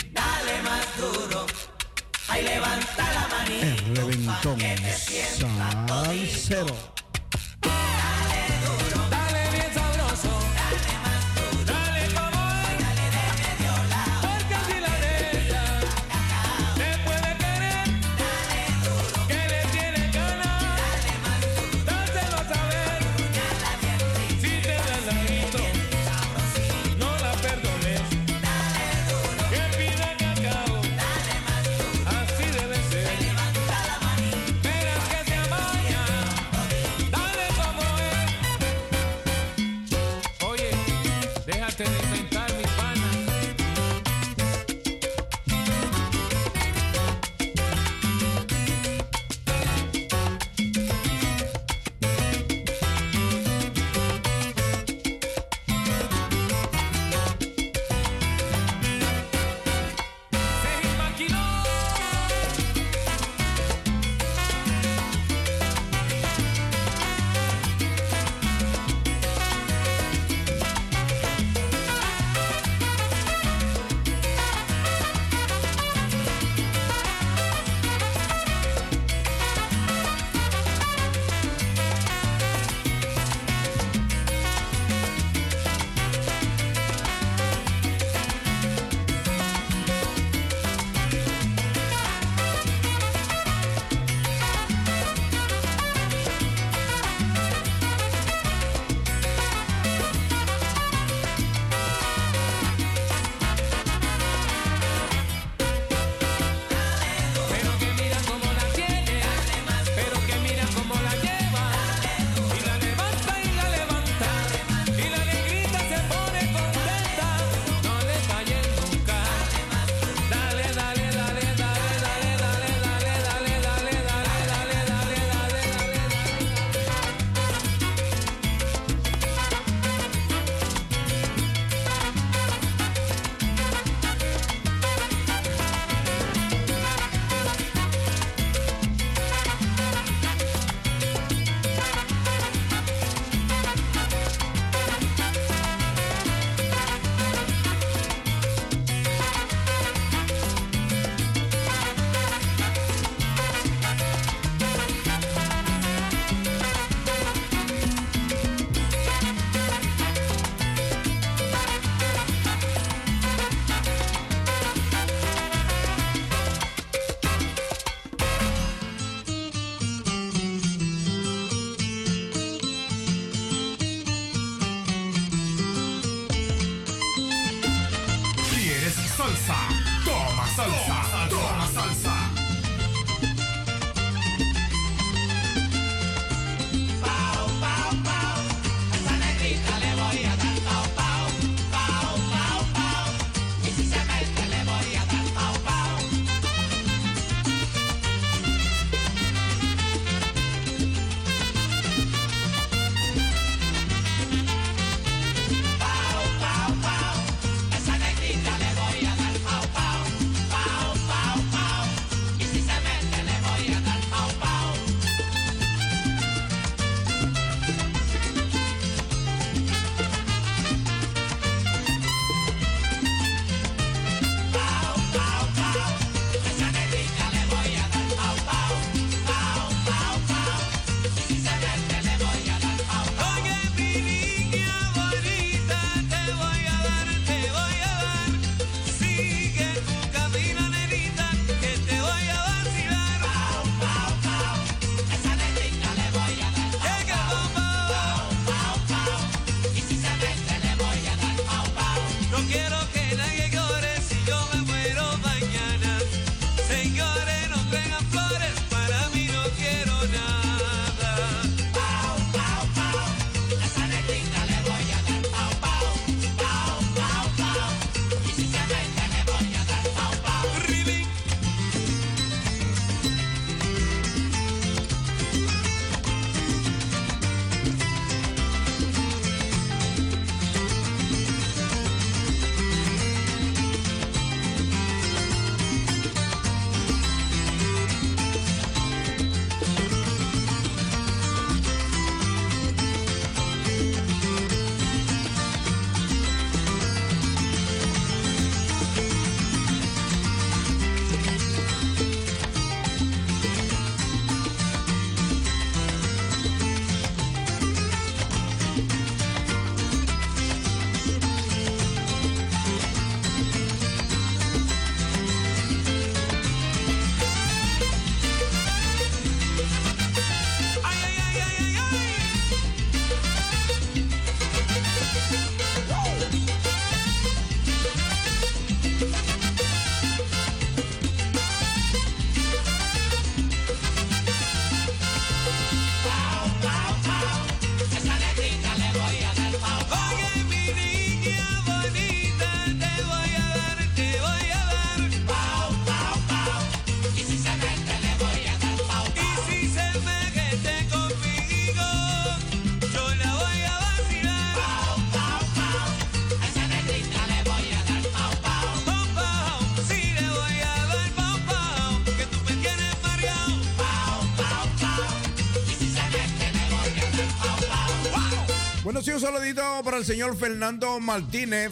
Saludito 369.23 369.63
para 369.85 369.99
el 369.99 370.05
señor 370.05 370.37
Fernando 370.37 370.99
Martínez. 370.99 371.71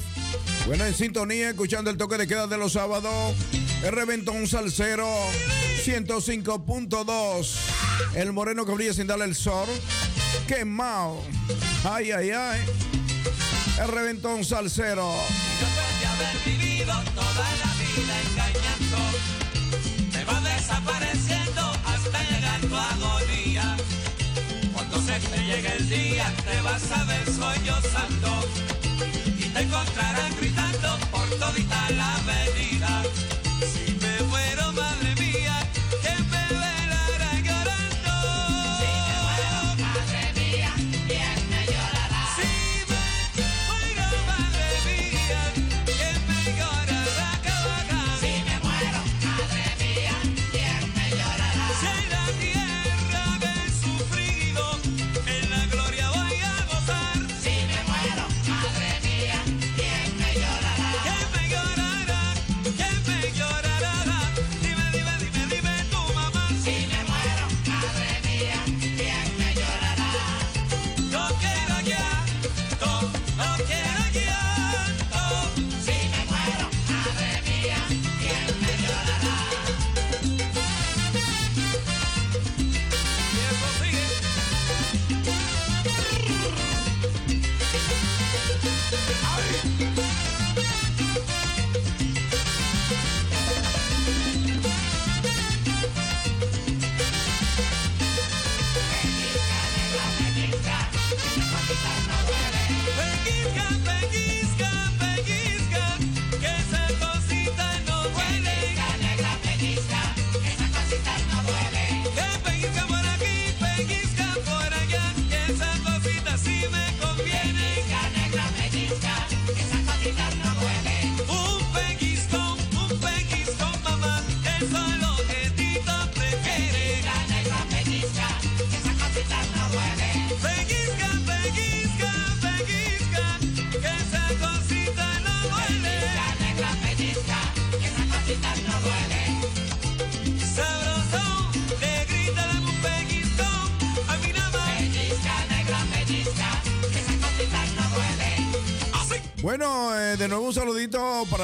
Bueno, 0.66 0.84
en 0.84 0.94
sintonía, 0.94 1.50
escuchando 1.50 1.90
el 1.90 1.96
toque 1.96 2.16
de 2.16 2.28
queda 2.28 2.46
de 2.46 2.56
los 2.56 2.74
sábados. 2.74 3.34
El 3.82 3.90
reventón 3.90 4.46
salsero 4.46 5.08
105.2. 5.84 7.56
El 8.14 8.32
moreno 8.32 8.64
que 8.64 8.72
brilla 8.72 8.94
sin 8.94 9.08
darle 9.08 9.24
el 9.24 9.34
sol. 9.34 9.66
Quemado. 10.46 11.24
Ay, 11.82 12.12
ay, 12.12 12.30
ay. 12.30 12.60
El 13.82 13.88
reventón 13.88 14.44
salsero. 14.44 15.12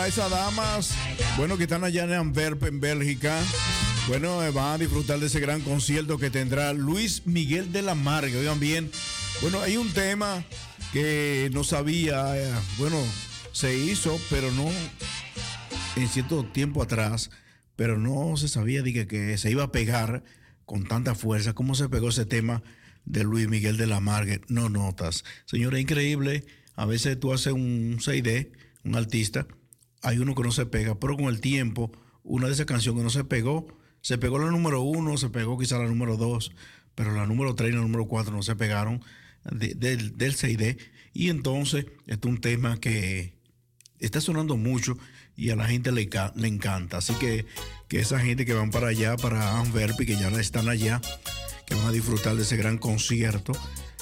Esas 0.06 0.30
damas. 0.30 0.94
Bueno, 1.36 1.56
que 1.56 1.64
están 1.64 1.82
allá 1.82 2.04
en 2.04 2.12
Antwerp, 2.12 2.62
en 2.64 2.78
Bélgica. 2.78 3.42
Bueno, 4.06 4.42
eh, 4.44 4.50
van 4.50 4.74
a 4.74 4.78
disfrutar 4.78 5.18
de 5.18 5.26
ese 5.26 5.40
gran 5.40 5.60
concierto 5.62 6.16
que 6.16 6.30
tendrá 6.30 6.72
Luis 6.72 7.26
Miguel 7.26 7.72
de 7.72 7.82
la 7.82 7.96
Marga. 7.96 8.38
Oigan 8.38 8.60
bien. 8.60 8.90
Bueno, 9.42 9.60
hay 9.60 9.76
un 9.76 9.92
tema 9.92 10.44
que 10.92 11.50
no 11.52 11.64
sabía. 11.64 12.36
eh, 12.38 12.52
bueno, 12.78 12.96
se 13.52 13.76
hizo, 13.76 14.20
pero 14.30 14.52
no 14.52 14.70
en 15.96 16.08
cierto 16.08 16.44
tiempo 16.44 16.82
atrás, 16.82 17.30
pero 17.74 17.98
no 17.98 18.36
se 18.36 18.48
sabía 18.48 18.82
de 18.82 18.92
que, 18.92 19.06
que 19.08 19.36
se 19.38 19.50
iba 19.50 19.64
a 19.64 19.72
pegar 19.72 20.22
con 20.66 20.86
tanta 20.86 21.16
fuerza. 21.16 21.52
¿Cómo 21.52 21.74
se 21.74 21.88
pegó 21.88 22.10
ese 22.10 22.26
tema 22.26 22.62
de 23.06 23.24
Luis 23.24 23.48
Miguel 23.48 23.76
de 23.76 23.88
la 23.88 23.98
Margue? 23.98 24.40
No 24.46 24.68
notas. 24.68 25.24
Señora, 25.46 25.80
increíble. 25.80 26.44
A 26.76 26.86
veces 26.86 27.18
tú 27.18 27.32
haces 27.32 27.52
un 27.54 27.98
6D, 27.98 28.50
un 28.84 28.94
artista, 28.94 29.46
hay 30.06 30.18
uno 30.18 30.34
que 30.34 30.42
no 30.42 30.52
se 30.52 30.66
pega, 30.66 30.98
pero 30.98 31.16
con 31.16 31.26
el 31.26 31.40
tiempo, 31.40 31.90
una 32.22 32.46
de 32.46 32.52
esas 32.54 32.66
canciones 32.66 33.00
que 33.00 33.04
no 33.04 33.10
se 33.10 33.24
pegó, 33.24 33.66
se 34.00 34.18
pegó 34.18 34.38
la 34.38 34.50
número 34.50 34.80
uno, 34.82 35.16
se 35.16 35.30
pegó 35.30 35.58
quizá 35.58 35.78
la 35.78 35.86
número 35.86 36.16
dos, 36.16 36.52
pero 36.94 37.12
la 37.12 37.26
número 37.26 37.54
tres 37.54 37.70
y 37.70 37.74
la 37.74 37.80
número 37.80 38.06
cuatro 38.06 38.32
no 38.34 38.42
se 38.42 38.54
pegaron 38.56 39.02
de- 39.50 39.74
del, 39.74 40.16
del 40.16 40.34
6D. 40.36 40.78
Y 41.12 41.28
entonces, 41.30 41.86
este 42.06 42.28
es 42.28 42.34
un 42.34 42.40
tema 42.40 42.78
que 42.78 43.34
está 43.98 44.20
sonando 44.20 44.56
mucho 44.56 44.96
y 45.36 45.50
a 45.50 45.56
la 45.56 45.66
gente 45.66 45.90
le, 45.92 46.08
le 46.36 46.48
encanta. 46.48 46.98
Así 46.98 47.14
que, 47.14 47.46
que 47.88 48.00
esa 48.00 48.20
gente 48.20 48.44
que 48.46 48.54
van 48.54 48.70
para 48.70 48.88
allá, 48.88 49.16
para 49.16 49.58
Antwerp 49.58 50.00
y 50.00 50.06
que 50.06 50.16
ya 50.16 50.28
están 50.28 50.68
allá, 50.68 51.00
que 51.66 51.74
van 51.74 51.86
a 51.86 51.92
disfrutar 51.92 52.36
de 52.36 52.42
ese 52.42 52.56
gran 52.56 52.78
concierto. 52.78 53.52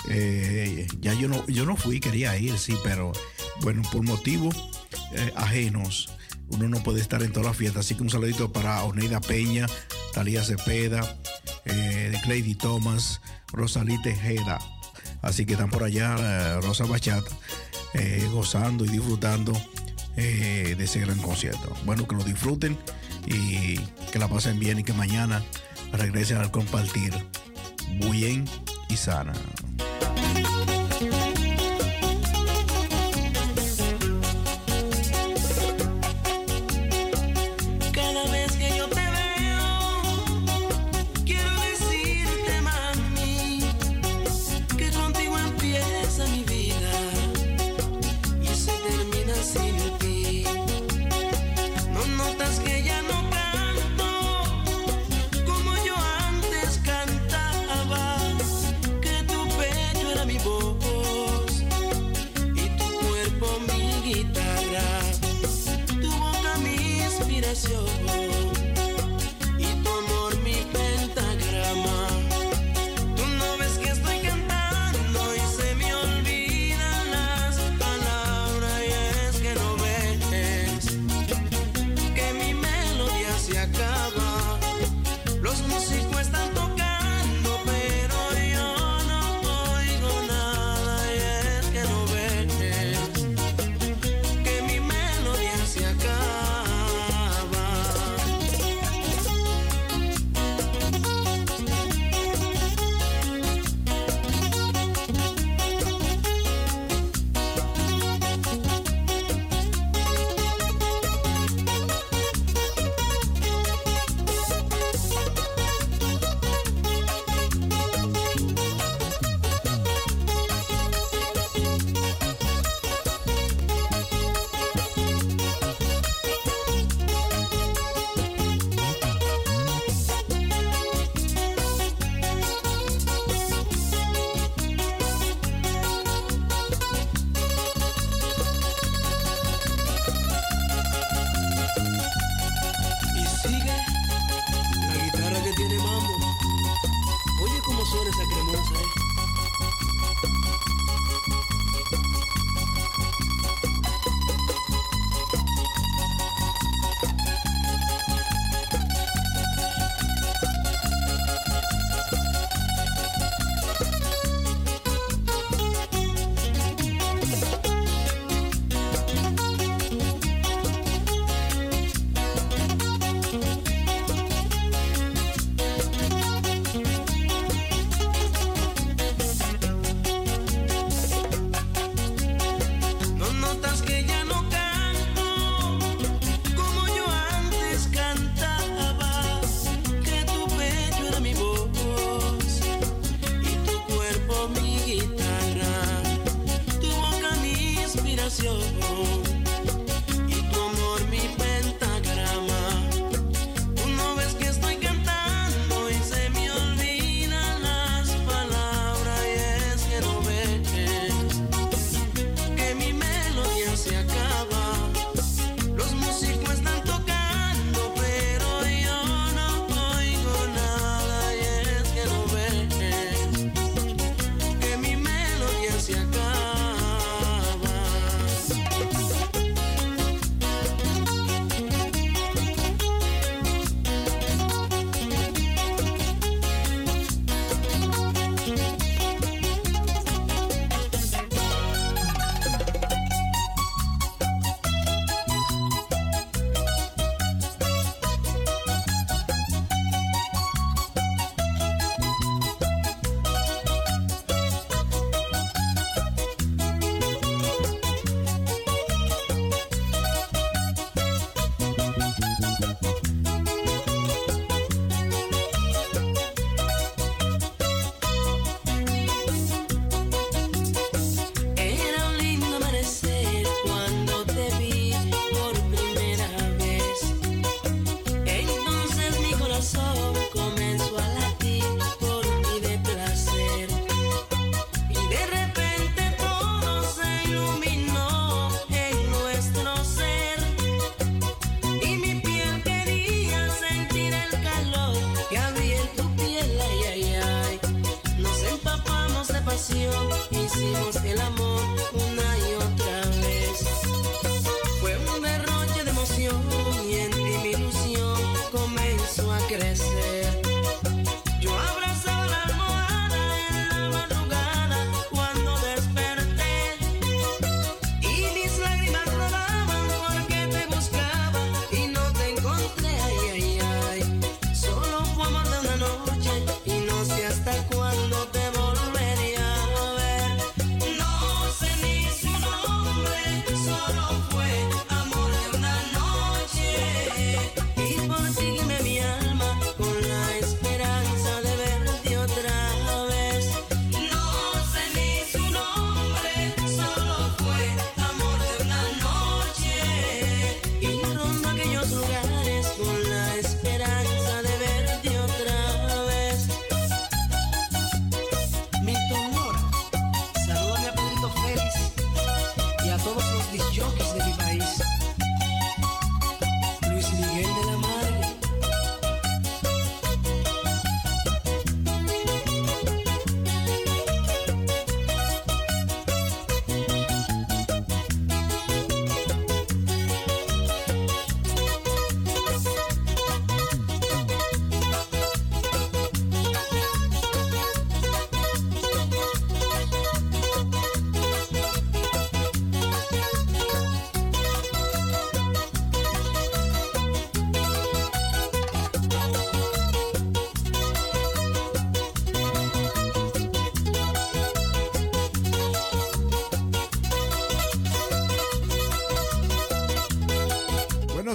Eh, 0.08 0.86
ya 1.00 1.14
yo 1.14 1.28
no, 1.28 1.46
yo 1.46 1.64
no 1.64 1.76
fui, 1.76 2.00
quería 2.00 2.36
ir, 2.36 2.58
sí, 2.58 2.76
pero 2.82 3.12
bueno, 3.60 3.82
por 3.90 4.02
motivos 4.02 4.54
eh, 5.12 5.32
ajenos, 5.36 6.10
uno 6.48 6.68
no 6.68 6.82
puede 6.82 7.00
estar 7.00 7.22
en 7.22 7.32
toda 7.32 7.46
la 7.46 7.54
fiesta. 7.54 7.80
Así 7.80 7.94
que 7.94 8.02
un 8.02 8.10
saludito 8.10 8.52
para 8.52 8.82
Oneida 8.84 9.20
Peña, 9.20 9.66
Talía 10.12 10.42
Cepeda, 10.42 11.18
eh, 11.64 12.12
Lady 12.26 12.54
Thomas, 12.54 13.20
Rosalí 13.52 14.00
Tejeda. 14.02 14.58
Así 15.22 15.46
que 15.46 15.54
están 15.54 15.70
por 15.70 15.84
allá, 15.84 16.16
eh, 16.18 16.60
Rosa 16.60 16.84
Bachata, 16.84 17.30
gozando 18.32 18.84
y 18.84 18.88
disfrutando 18.88 19.52
de 20.16 20.76
ese 20.78 21.00
gran 21.00 21.18
concierto. 21.18 21.74
Bueno, 21.84 22.06
que 22.06 22.16
lo 22.16 22.24
disfruten 22.24 22.76
y 23.26 23.78
que 24.12 24.18
la 24.18 24.28
pasen 24.28 24.58
bien 24.58 24.78
y 24.80 24.84
que 24.84 24.92
mañana 24.92 25.42
regresen 25.92 26.38
al 26.38 26.50
compartir 26.50 27.12
bien 28.10 28.44
y 28.88 28.96
sana. 28.96 29.32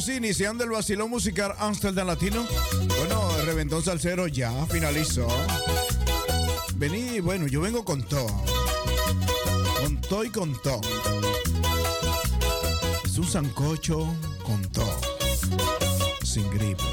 Iniciando 0.07 0.63
el 0.63 0.69
vacilón 0.69 1.09
musical 1.09 1.53
Amsterdam 1.59 2.07
Latino. 2.07 2.47
Bueno, 2.87 3.37
el 3.37 3.45
Reventón 3.45 3.83
Salcero 3.83 4.27
ya 4.27 4.65
finalizó. 4.67 5.27
Vení, 6.75 7.19
bueno, 7.19 7.47
yo 7.47 7.59
vengo 7.59 7.83
con 7.83 8.01
todo. 8.03 8.27
Con 9.81 9.99
todo 9.99 10.23
y 10.23 10.29
con 10.29 10.59
todo. 10.61 10.79
Es 13.03 13.17
un 13.17 13.27
sancocho 13.27 14.07
con 14.43 14.61
todo. 14.71 15.01
Sin 16.23 16.49
gripe. 16.49 16.88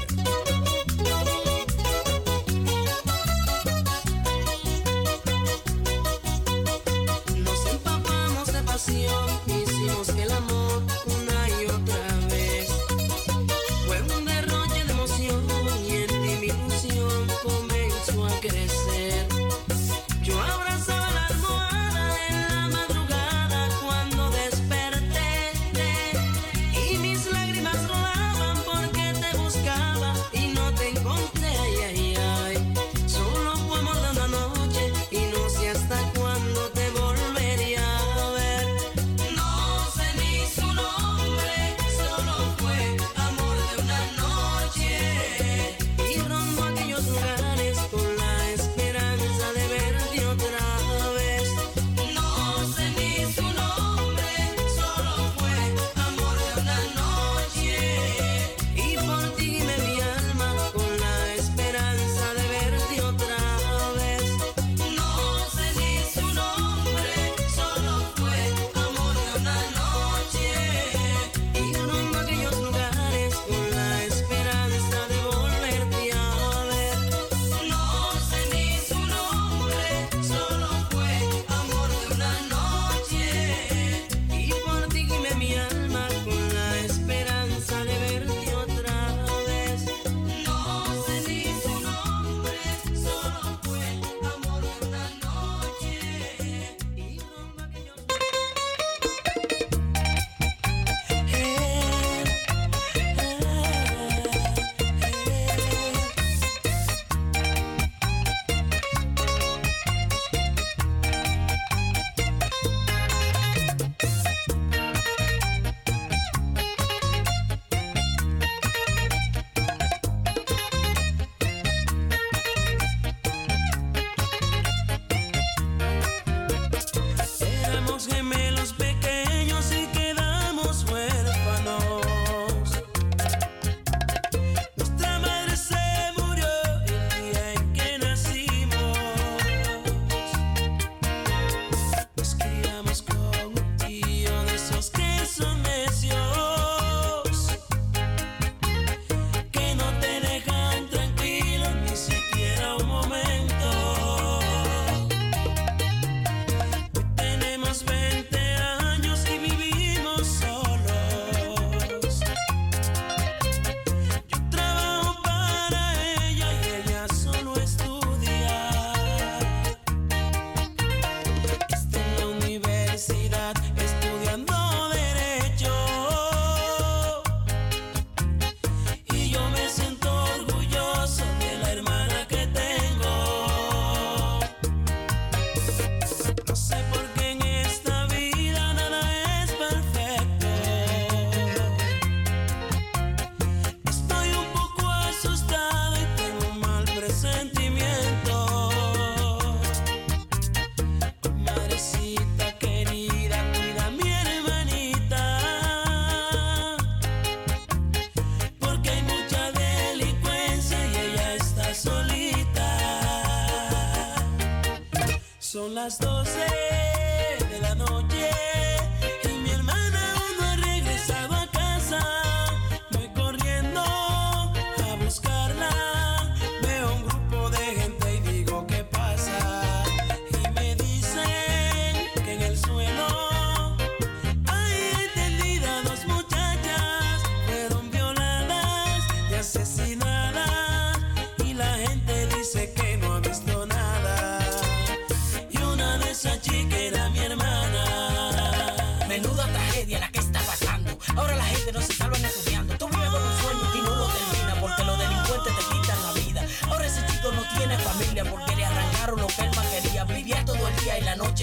No 217.77 217.85
noche. 217.85 218.76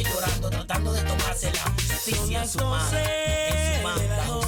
llorando, 0.05 0.51
tratando 0.51 0.93
de 0.93 1.03
tomársela. 1.03 1.63
Justicia 1.77 2.43
su 2.43 2.43
en 2.43 2.49
su 2.49 2.65
mano. 2.65 4.44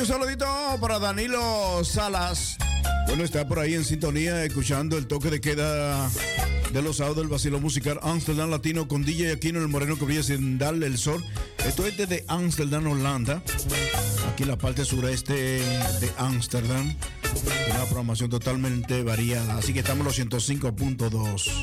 un 0.00 0.06
saludito 0.06 0.46
para 0.80 0.98
Danilo 0.98 1.84
Salas. 1.84 2.56
Bueno, 3.06 3.22
está 3.22 3.46
por 3.46 3.58
ahí 3.58 3.74
en 3.74 3.84
sintonía 3.84 4.44
escuchando 4.44 4.96
el 4.96 5.06
toque 5.06 5.28
de 5.30 5.42
queda 5.42 6.08
de 6.72 6.80
los 6.80 6.96
sábados 6.96 7.18
del 7.18 7.28
vacilo 7.28 7.60
musical 7.60 7.98
Amsterdam 8.02 8.48
Latino 8.48 8.88
con 8.88 9.04
DJ 9.04 9.32
Aquino 9.32 9.60
el 9.60 9.68
Moreno 9.68 9.98
que 9.98 10.22
sin 10.22 10.58
darle 10.58 10.86
el 10.86 10.96
sol. 10.96 11.22
Esto 11.66 11.86
es 11.86 11.98
desde 11.98 12.24
Amsterdam, 12.28 12.86
Holanda. 12.86 13.42
Aquí 14.32 14.44
en 14.44 14.48
la 14.48 14.56
parte 14.56 14.86
sureste 14.86 15.34
de 15.34 16.10
Amsterdam. 16.16 16.94
Una 17.70 17.84
programación 17.84 18.30
totalmente 18.30 19.02
variada. 19.02 19.58
Así 19.58 19.74
que 19.74 19.80
estamos 19.80 20.18
en 20.18 20.30
los 20.30 20.48
105.2. 20.48 21.59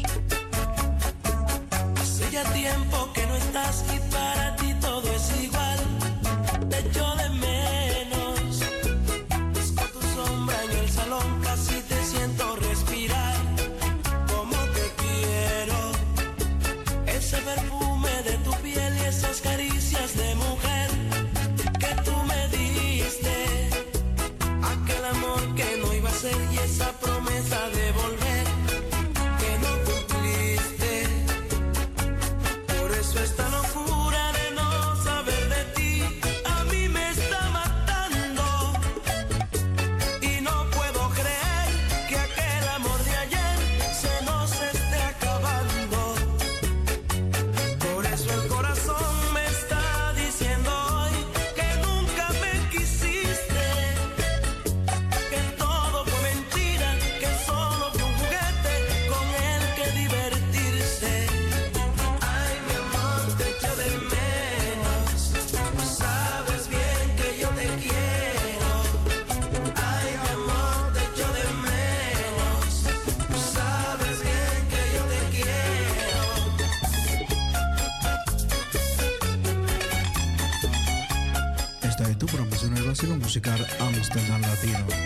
Latino. 84.64 84.97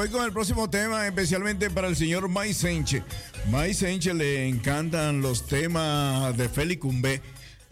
voy 0.00 0.08
con 0.08 0.24
el 0.24 0.32
próximo 0.32 0.70
tema, 0.70 1.06
especialmente 1.06 1.68
para 1.68 1.86
el 1.86 1.94
señor 1.94 2.26
Mai 2.26 2.54
Senche. 2.54 3.02
Mai 3.50 3.74
Senche 3.74 4.14
le 4.14 4.48
encantan 4.48 5.20
los 5.20 5.46
temas 5.46 6.34
de 6.38 6.48
Félix 6.48 6.80
Cumbé. 6.80 7.20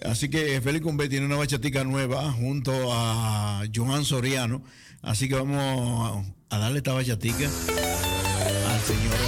Así 0.05 0.29
que 0.29 0.61
Félix 0.61 0.85
Cumbé 0.85 1.09
tiene 1.09 1.25
una 1.25 1.37
bachatica 1.37 1.85
nueva 1.85 2.31
junto 2.33 2.93
a 2.93 3.63
Johan 3.75 4.05
Soriano. 4.05 4.63
Así 5.01 5.27
que 5.27 5.37
vamos 5.37 6.27
a 6.51 6.59
darle 6.59 6.79
esta 6.79 6.93
bachatica 6.93 7.47
al 7.47 8.81
señor 8.83 9.28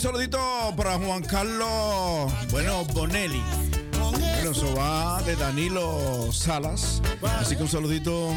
saludito 0.00 0.40
para 0.78 0.98
Juan 0.98 1.22
Carlos, 1.22 2.32
bueno, 2.50 2.86
Bonelli. 2.94 3.42
Bueno, 3.98 4.50
eso 4.50 4.74
va 4.74 5.20
de 5.22 5.36
Danilo 5.36 6.32
Salas. 6.32 7.02
Así 7.38 7.54
que 7.54 7.64
un 7.64 7.68
saludito 7.68 8.32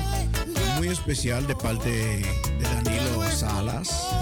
muy 0.75 0.89
especial 0.89 1.47
de 1.47 1.55
parte 1.55 1.89
de 1.89 2.63
Danilo 2.63 3.23
Salas. 3.31 4.12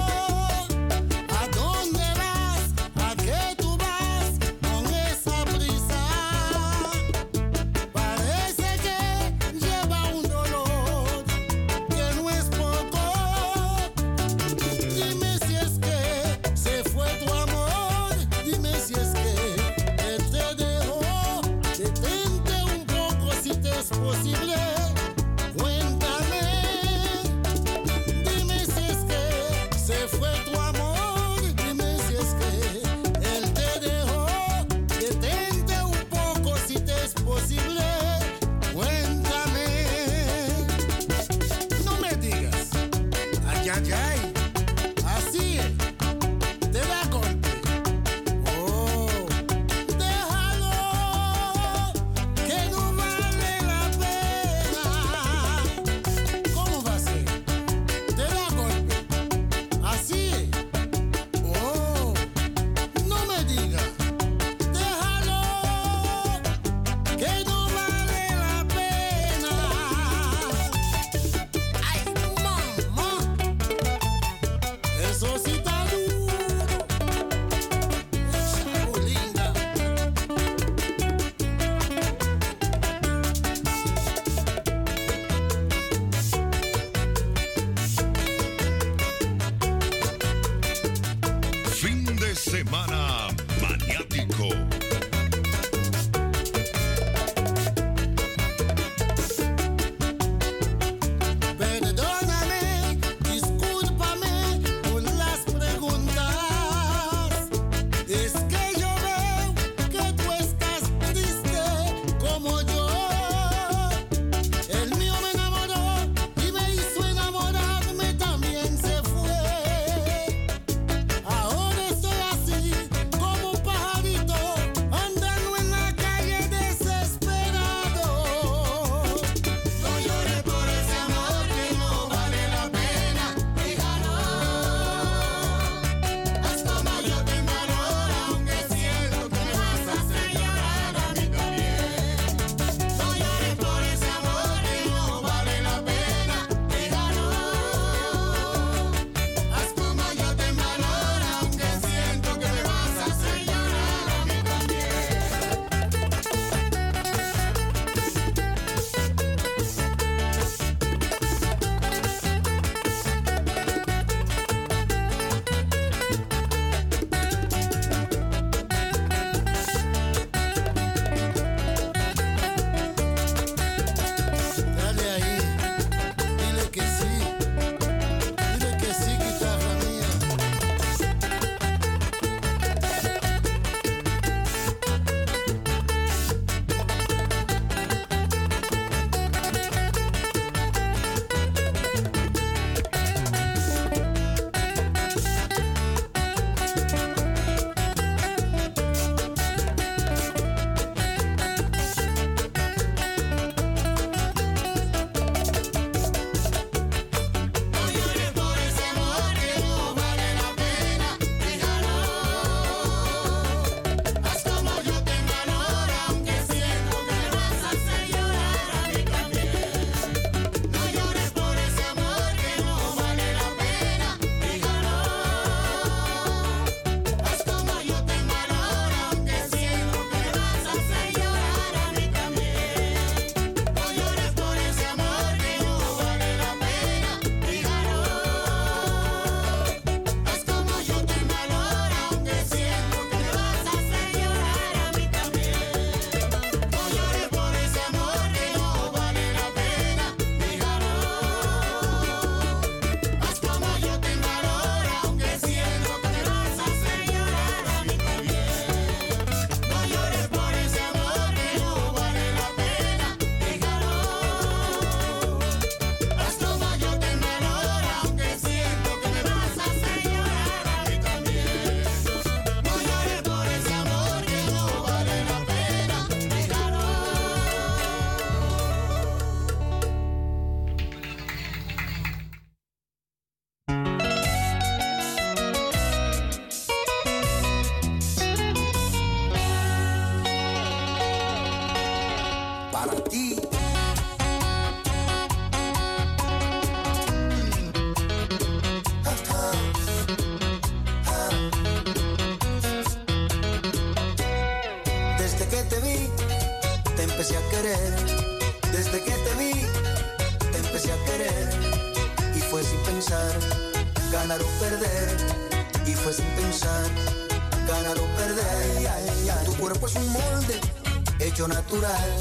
natural. 321.80 322.21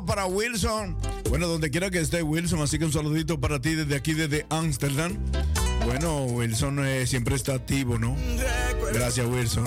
para 0.00 0.26
Wilson. 0.26 0.96
Bueno, 1.28 1.46
donde 1.46 1.70
quiera 1.70 1.90
que 1.90 2.00
esté 2.00 2.22
Wilson, 2.22 2.60
así 2.62 2.78
que 2.78 2.84
un 2.86 2.92
saludito 2.92 3.38
para 3.38 3.60
ti 3.60 3.74
desde 3.74 3.94
aquí, 3.94 4.14
desde 4.14 4.46
Ámsterdam. 4.48 5.16
Bueno, 5.84 6.24
Wilson 6.24 6.84
eh, 6.84 7.06
siempre 7.06 7.34
está 7.34 7.54
activo, 7.54 7.98
¿no? 7.98 8.16
Gracias, 8.92 9.26
Wilson. 9.26 9.66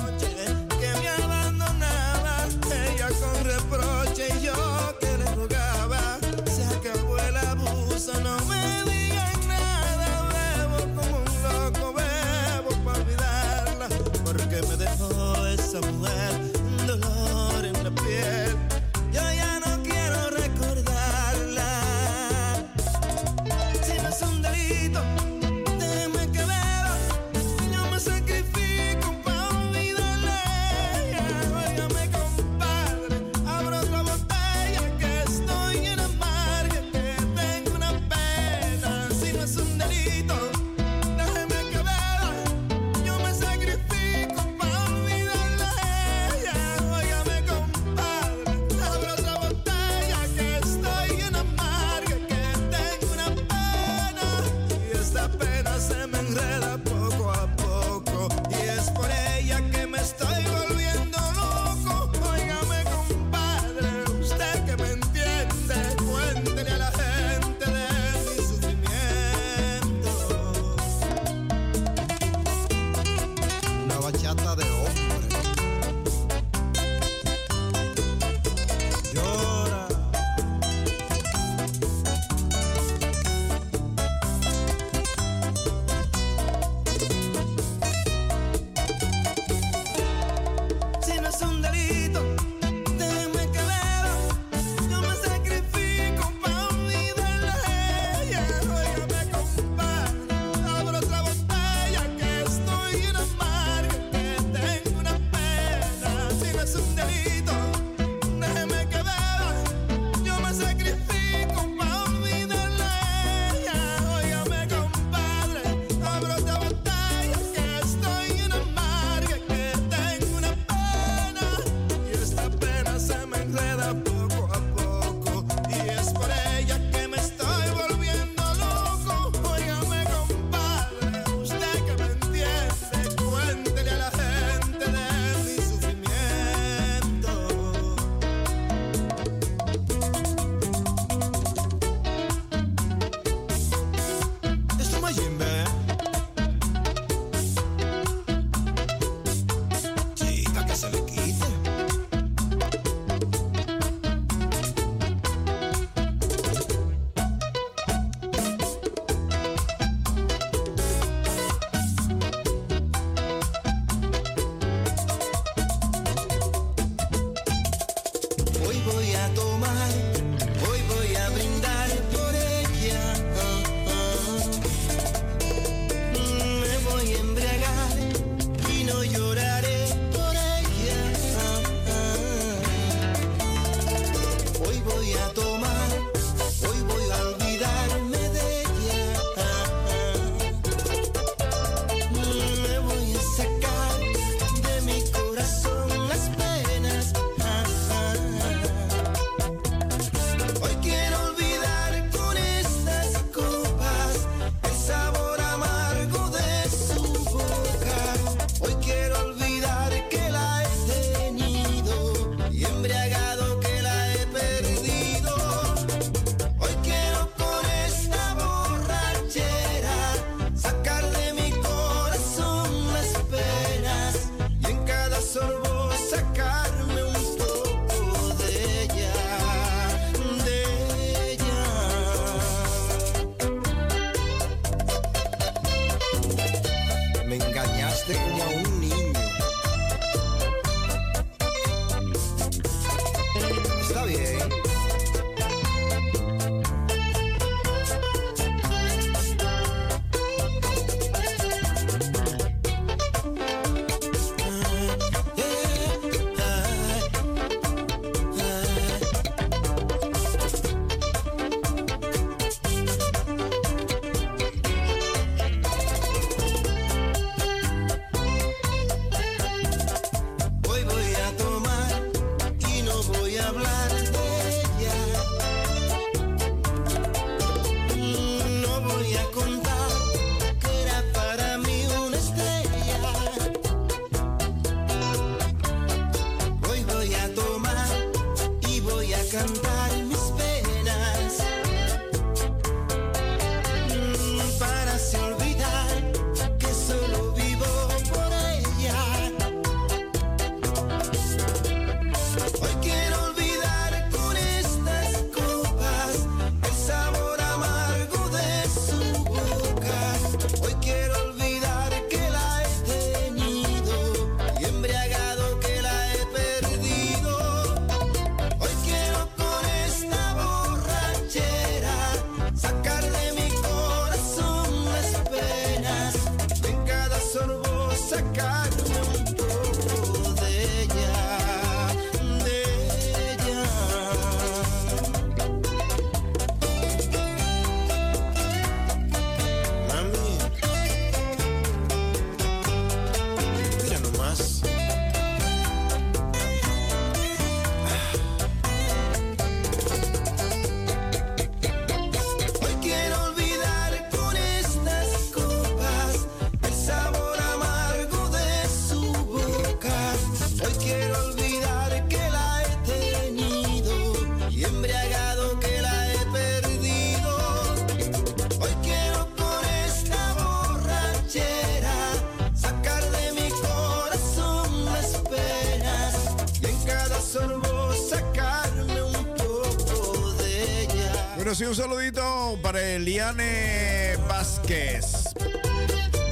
Eliane 383.25 384.17
Vázquez. 384.29 385.33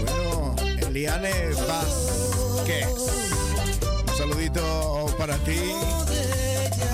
Bueno, 0.06 0.56
Eliane 0.80 1.50
Vázquez. 1.68 2.88
Un 4.08 4.16
saludito 4.16 5.08
para 5.18 5.36
ti. 5.38 5.58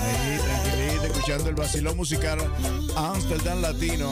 Ahí, 0.00 1.00
escuchando 1.04 1.50
el 1.50 1.54
vacilón 1.54 1.98
musical 1.98 2.38
Amsterdam 2.96 3.60
Latino. 3.60 4.10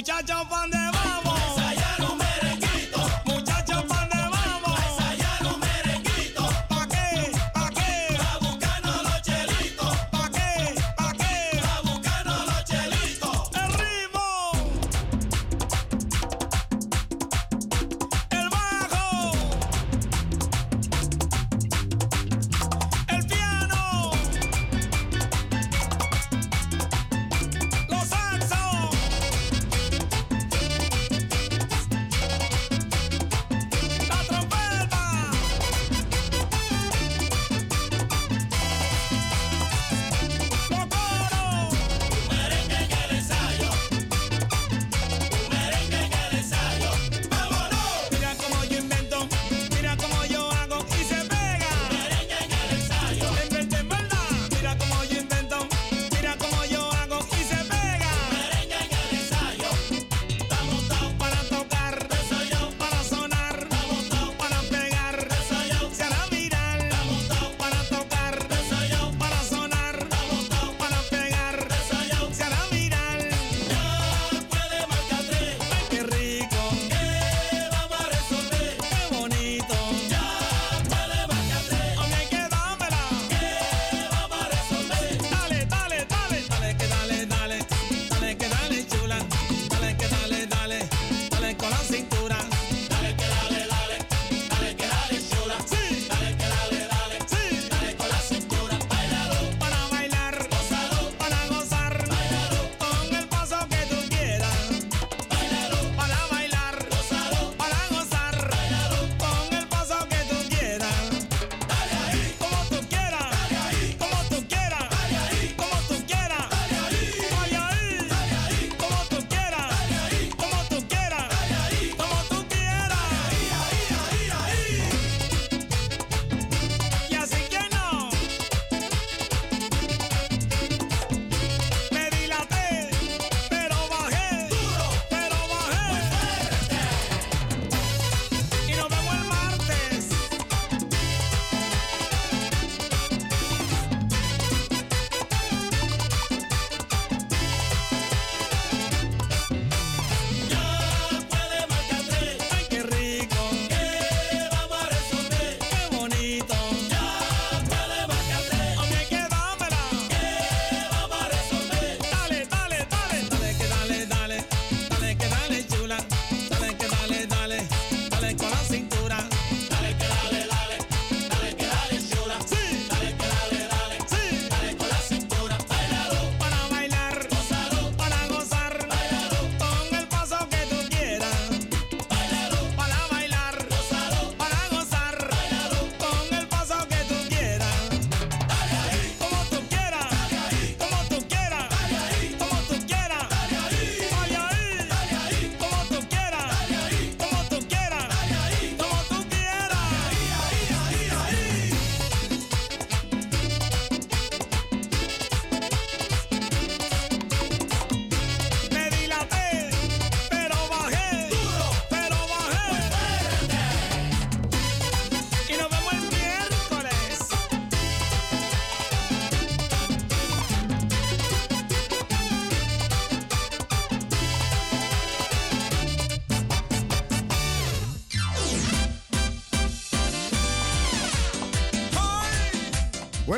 Muchachos, 0.00 0.46
¿pa' 0.48 0.60
dónde 0.60 0.79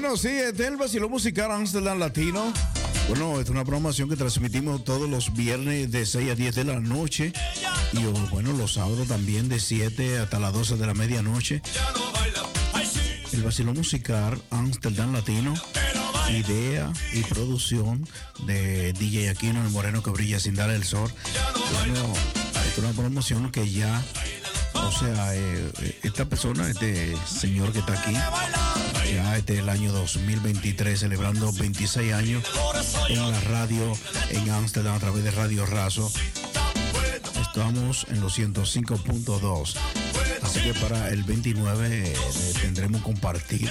Bueno, 0.02 0.16
sí, 0.16 0.30
este 0.30 0.64
es 0.64 0.68
el 0.68 0.76
vacilo 0.76 1.08
musical 1.08 1.52
Amsterdam 1.52 1.96
Latino. 1.96 2.52
Bueno, 3.06 3.40
es 3.40 3.48
una 3.50 3.64
programación 3.64 4.08
que 4.08 4.16
transmitimos 4.16 4.82
todos 4.82 5.08
los 5.08 5.32
viernes 5.32 5.92
de 5.92 6.04
6 6.04 6.32
a 6.32 6.34
10 6.34 6.56
de 6.56 6.64
la 6.64 6.80
noche. 6.80 7.32
Y 7.92 8.04
oh, 8.06 8.12
bueno, 8.32 8.52
los 8.52 8.72
sábados 8.72 9.06
también 9.06 9.48
de 9.48 9.60
7 9.60 10.18
hasta 10.18 10.40
las 10.40 10.52
12 10.54 10.76
de 10.76 10.86
la 10.88 10.94
medianoche. 10.94 11.62
El 13.30 13.44
vacilo 13.44 13.74
musical 13.74 14.42
Amsterdam 14.50 15.12
Latino. 15.12 15.54
Idea 16.28 16.92
y 17.12 17.20
producción 17.20 18.04
de 18.44 18.92
DJ 18.94 19.30
Aquino, 19.30 19.62
el 19.62 19.70
moreno 19.70 20.02
que 20.02 20.10
brilla 20.10 20.40
sin 20.40 20.56
dar 20.56 20.70
el 20.70 20.82
sol. 20.82 21.12
Bueno, 21.78 22.12
es 22.66 22.76
una 22.76 22.90
promoción 22.90 23.52
que 23.52 23.70
ya 23.70 24.02
o 24.74 24.90
sea, 24.90 25.34
eh, 25.34 25.72
eh, 25.80 25.98
esta 26.02 26.24
persona, 26.24 26.68
este 26.68 27.16
señor 27.26 27.72
que 27.72 27.78
está 27.78 27.92
aquí, 27.92 28.14
este 29.12 29.54
es 29.54 29.58
el 29.60 29.68
año 29.68 29.92
2023, 29.92 31.00
celebrando 31.00 31.52
26 31.52 32.12
años 32.12 32.44
en 33.08 33.30
la 33.30 33.40
radio 33.40 33.92
en 34.30 34.50
Ámsterdam 34.50 34.94
a 34.94 34.98
través 34.98 35.24
de 35.24 35.30
Radio 35.30 35.66
Razo. 35.66 36.10
Estamos 37.40 38.06
en 38.08 38.20
los 38.20 38.38
105.2. 38.38 39.76
Así 40.42 40.60
que 40.60 40.74
para 40.74 41.10
el 41.10 41.24
29 41.24 42.04
eh, 42.04 42.14
tendremos 42.60 42.98
un 42.98 43.02
compartir 43.02 43.70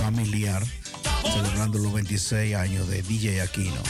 familiar 0.00 0.64
celebrando 1.32 1.78
los 1.78 1.92
26 1.92 2.56
años 2.56 2.88
de 2.88 3.02
DJ 3.02 3.42
Aquino. 3.42 3.82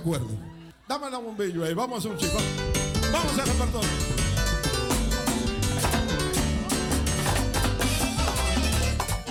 acuerdo. 0.00 0.28
Dame 0.88 1.10
la 1.10 1.18
bombillo 1.18 1.64
ahí, 1.64 1.74
vamos 1.74 2.04
a 2.04 2.08
un 2.08 2.16
chico, 2.16 2.38
Vamos 3.12 3.38
a 3.38 3.44
repertorio. 3.44 3.88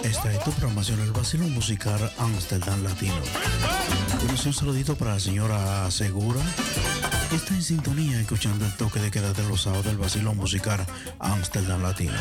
Esta 0.04 0.34
es 0.34 0.44
tu 0.44 0.52
programación, 0.52 1.00
el 1.02 1.12
vacilo 1.12 1.48
musical 1.48 2.12
Amsterdam 2.20 2.84
Latino. 2.84 3.16
Un 4.46 4.54
saludito 4.54 4.96
para 4.96 5.16
la 5.16 5.20
señora 5.20 5.90
Segura. 5.92 6.42
Está 7.32 7.54
en 7.56 7.62
sintonía 7.62 8.20
escuchando 8.20 8.66
el 8.66 8.76
toque 8.76 9.00
de 9.00 9.12
queda 9.12 9.34
de 9.34 9.44
los 9.48 9.62
sábados 9.62 9.86
del 9.86 9.98
vacilón 9.98 10.38
musical 10.38 10.86
Amsterdam 11.20 11.82
Latino. 11.82 12.14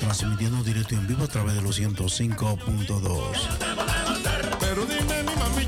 Transmitiendo 0.00 0.62
directo 0.62 0.94
y 0.94 0.98
en 0.98 1.06
vivo 1.06 1.24
a 1.24 1.28
través 1.28 1.54
de 1.54 1.62
los 1.62 1.80
105.2. 1.80 3.20
Pero 4.60 4.86
dime 4.86 5.22
mi 5.22 5.34
mami 5.36 5.66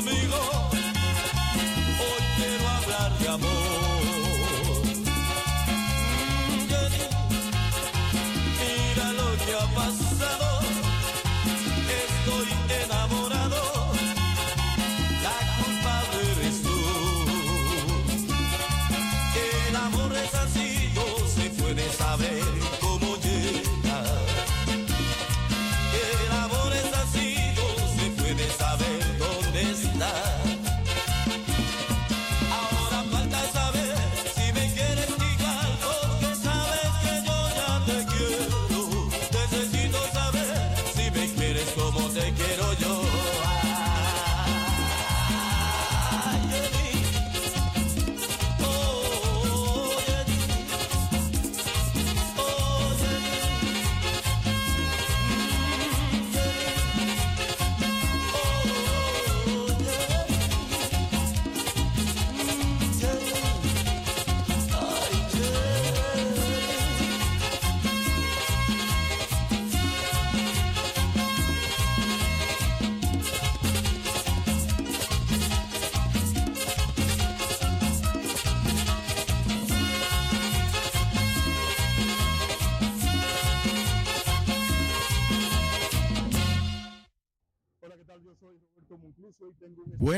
loving 0.00 0.27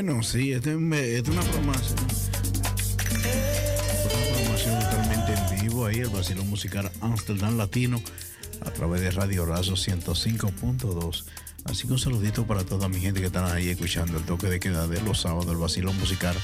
Bueno, 0.03 0.23
sí, 0.23 0.51
esta 0.51 0.71
es, 0.71 0.77
me- 0.79 1.15
esta 1.17 1.29
es 1.29 1.37
una 1.37 1.45
programación. 1.45 1.99
Una 4.03 4.09
programación 4.09 4.79
totalmente 4.79 5.33
en 5.35 5.61
vivo 5.61 5.85
ahí, 5.85 5.99
el 5.99 6.09
vacilón 6.09 6.49
musical 6.49 6.91
Amsterdam 7.01 7.55
Latino, 7.55 8.01
a 8.65 8.71
través 8.71 9.01
de 9.01 9.11
Radio 9.11 9.45
Razo 9.45 9.73
105.2. 9.73 11.23
Así 11.65 11.85
que 11.85 11.93
un 11.93 11.99
saludito 11.99 12.47
para 12.47 12.63
toda 12.63 12.89
mi 12.89 12.99
gente 12.99 13.19
que 13.19 13.27
están 13.27 13.45
ahí 13.55 13.69
escuchando 13.69 14.17
el 14.17 14.23
toque 14.23 14.47
de 14.47 14.59
queda 14.59 14.87
de 14.87 14.99
los 15.03 15.21
sábados, 15.21 15.45
el 15.51 15.57
vacilón 15.57 15.95
musical 15.99 16.35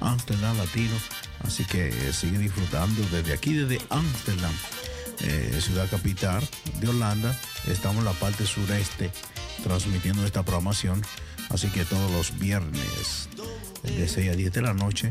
Amsterdam 0.00 0.56
Latino. 0.56 0.94
Así 1.40 1.64
que 1.64 1.88
eh, 1.88 2.12
sigue 2.12 2.38
disfrutando 2.38 3.02
desde 3.10 3.32
aquí, 3.32 3.54
desde 3.54 3.80
Amsterdam, 3.90 4.52
eh, 5.22 5.58
ciudad 5.60 5.90
capital 5.90 6.48
de 6.80 6.86
Holanda. 6.86 7.36
Estamos 7.66 7.98
en 7.98 8.04
la 8.04 8.12
parte 8.12 8.46
sureste 8.46 9.10
transmitiendo 9.64 10.24
esta 10.24 10.44
programación. 10.44 11.02
Así 11.50 11.68
que 11.68 11.84
todos 11.84 12.10
los 12.12 12.38
viernes 12.38 13.28
de 13.82 14.08
6 14.08 14.30
a 14.30 14.36
10 14.36 14.52
de 14.52 14.62
la 14.62 14.74
noche 14.74 15.10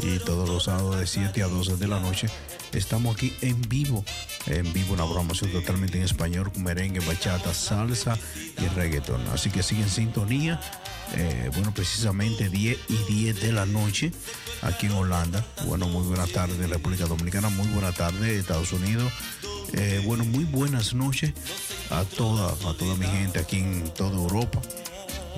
y 0.00 0.18
todos 0.20 0.48
los 0.48 0.64
sábados 0.64 0.98
de 0.98 1.06
7 1.06 1.42
a 1.42 1.48
12 1.48 1.76
de 1.76 1.88
la 1.88 1.98
noche 1.98 2.28
estamos 2.72 3.16
aquí 3.16 3.34
en 3.42 3.60
vivo. 3.62 4.04
En 4.46 4.72
vivo 4.72 4.94
una 4.94 5.04
programación 5.04 5.50
totalmente 5.50 5.98
en 5.98 6.04
español 6.04 6.50
merengue, 6.56 7.00
bachata, 7.00 7.52
salsa 7.52 8.18
y 8.58 8.66
reggaeton. 8.74 9.20
Así 9.28 9.50
que 9.50 9.62
sigue 9.62 9.82
en 9.82 9.90
sintonía. 9.90 10.60
eh, 11.14 11.50
bueno, 11.52 11.74
precisamente 11.74 12.48
10 12.48 12.78
y 12.88 12.96
10 13.12 13.40
de 13.42 13.52
la 13.52 13.66
noche 13.66 14.12
aquí 14.62 14.86
en 14.86 14.92
Holanda. 14.92 15.44
Bueno, 15.66 15.86
muy 15.88 16.04
buenas 16.06 16.30
tardes 16.30 16.70
República 16.70 17.06
Dominicana, 17.06 17.48
muy 17.50 17.66
buenas 17.68 17.94
tardes 17.94 18.38
Estados 18.38 18.72
Unidos. 18.72 19.12
Eh, 19.74 20.02
bueno, 20.04 20.24
muy 20.24 20.44
buenas 20.44 20.94
noches 20.94 21.32
a 21.90 22.04
toda, 22.04 22.52
a 22.52 22.74
toda 22.74 22.94
mi 22.96 23.06
gente 23.06 23.38
aquí 23.40 23.58
en 23.58 23.92
toda 23.94 24.16
Europa 24.16 24.60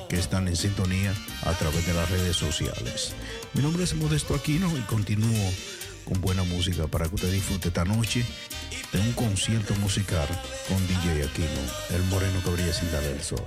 que 0.08 0.16
están 0.16 0.48
en 0.48 0.56
sintonía 0.56 1.14
a 1.42 1.52
través 1.52 1.86
de 1.86 1.94
las 1.94 2.10
redes 2.10 2.36
sociales. 2.36 3.14
Mi 3.54 3.62
nombre 3.62 3.84
es 3.84 3.94
Modesto 3.94 4.34
Aquino 4.34 4.70
y 4.76 4.80
continúo 4.82 5.52
con 6.04 6.20
buena 6.20 6.44
música 6.44 6.86
para 6.86 7.08
que 7.08 7.14
usted 7.14 7.32
disfrute 7.32 7.68
esta 7.68 7.84
noche 7.84 8.24
de 8.92 9.00
un 9.00 9.12
concierto 9.12 9.74
musical 9.76 10.28
con 10.68 10.86
DJ 10.86 11.24
Aquino, 11.24 11.48
el 11.90 12.02
moreno 12.04 12.42
que 12.44 12.50
brilla 12.50 12.72
sin 12.72 12.90
darle 12.92 13.12
el 13.12 13.22
sol. 13.22 13.44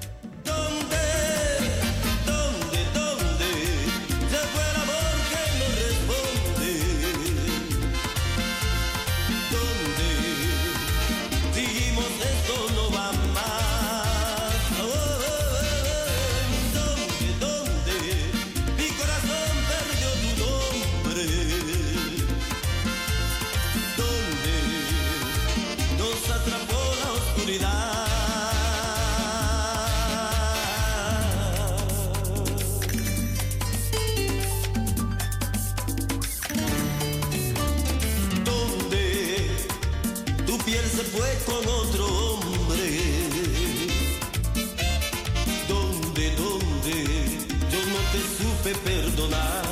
Perdonar. 49.28 49.66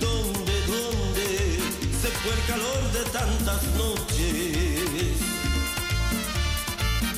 Donde, 0.00 0.54
donde 0.66 1.26
se 2.00 2.08
fue 2.08 2.32
el 2.32 2.42
calor 2.46 2.92
de 2.92 3.02
tantas 3.10 3.62
noches. 3.76 5.18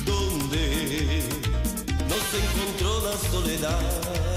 Donde 0.05 1.23
no 2.07 2.15
se 2.29 2.37
encontró 2.45 2.91
la 3.01 3.15
soledad. 3.29 4.28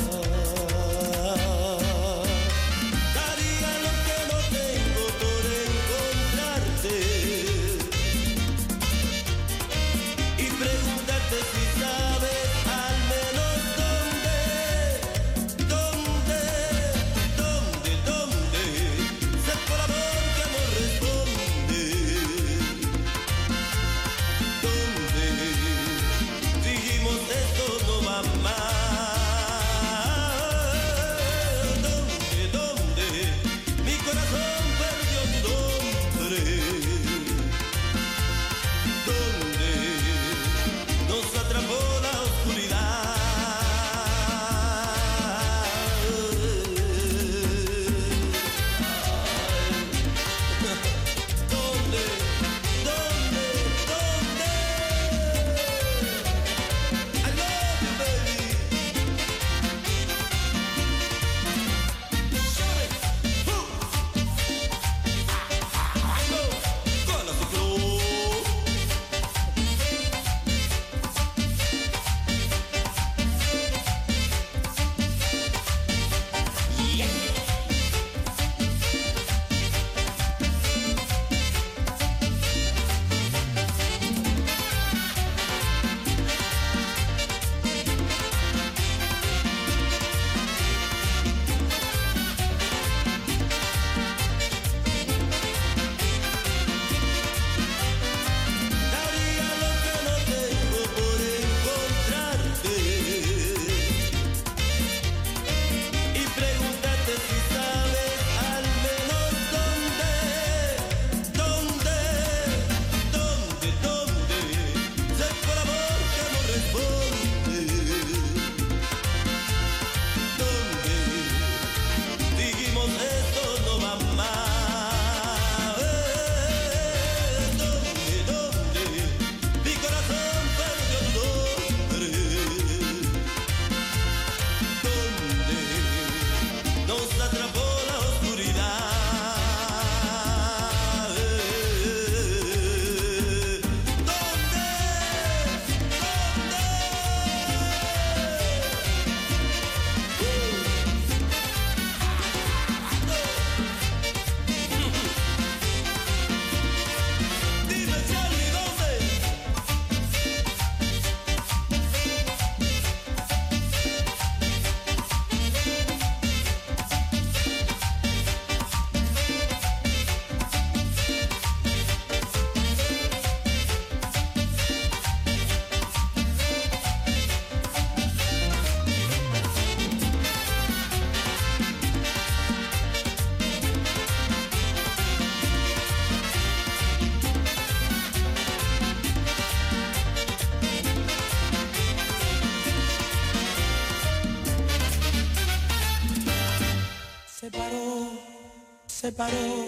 Se 199.03 199.11
paró 199.11 199.67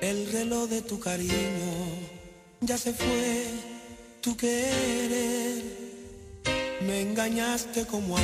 el 0.00 0.32
reloj 0.32 0.70
de 0.70 0.80
tu 0.80 0.98
cariño, 0.98 1.72
ya 2.62 2.78
se 2.78 2.94
fue 2.94 3.44
tu 4.22 4.34
querer, 4.34 5.62
me 6.86 7.02
engañaste 7.02 7.84
como 7.84 8.16
a. 8.16 8.20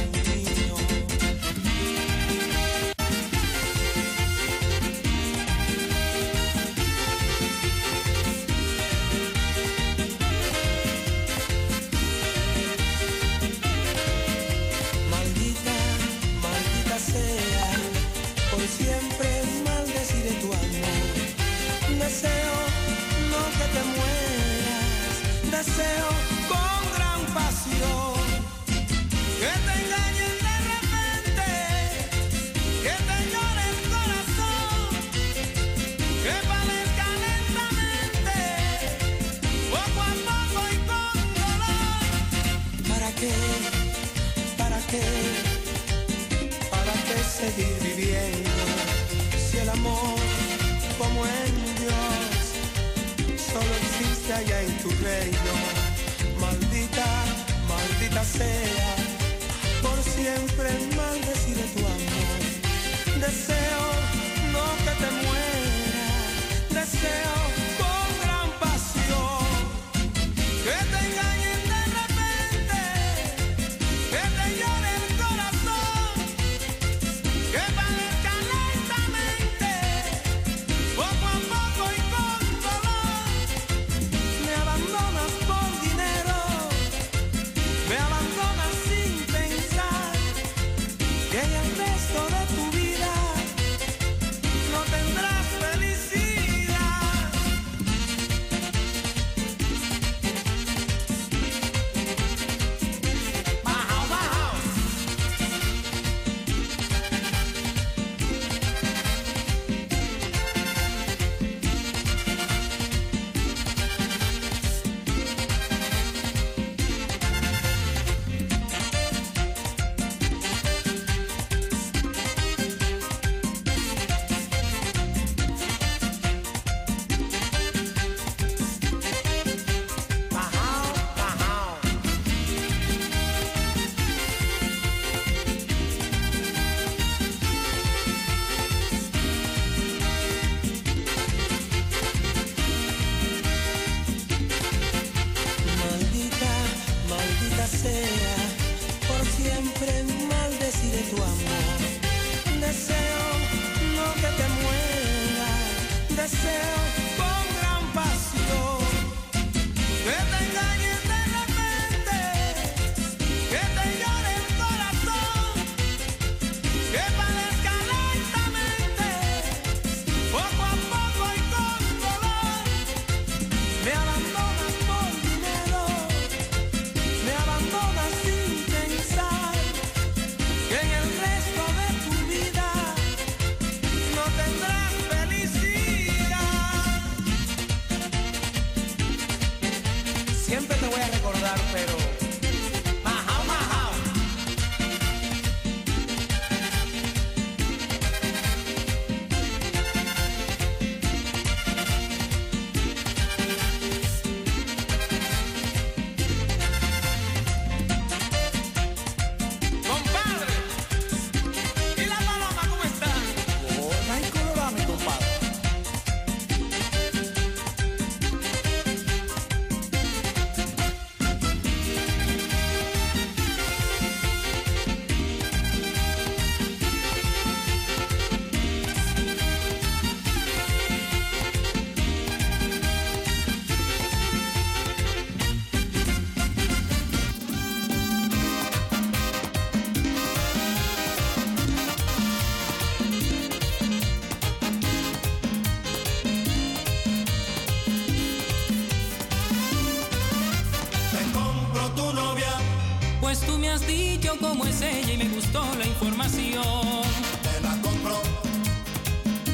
cómo 254.48 254.64
es 254.64 254.80
ella 254.80 255.12
y 255.12 255.16
me 255.16 255.28
gustó 255.28 255.62
la 255.78 255.86
información. 255.86 257.02
Te 257.42 257.60
la 257.60 257.74
compro. 257.82 258.20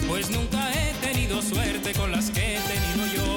Pues 0.08 0.30
nunca 0.30 0.60
he 0.74 0.92
tenido 1.06 1.40
suerte 1.40 1.92
con 1.94 2.10
las 2.10 2.30
que 2.30 2.56
he 2.56 2.60
tenido 2.60 3.02
yo. 3.16 3.28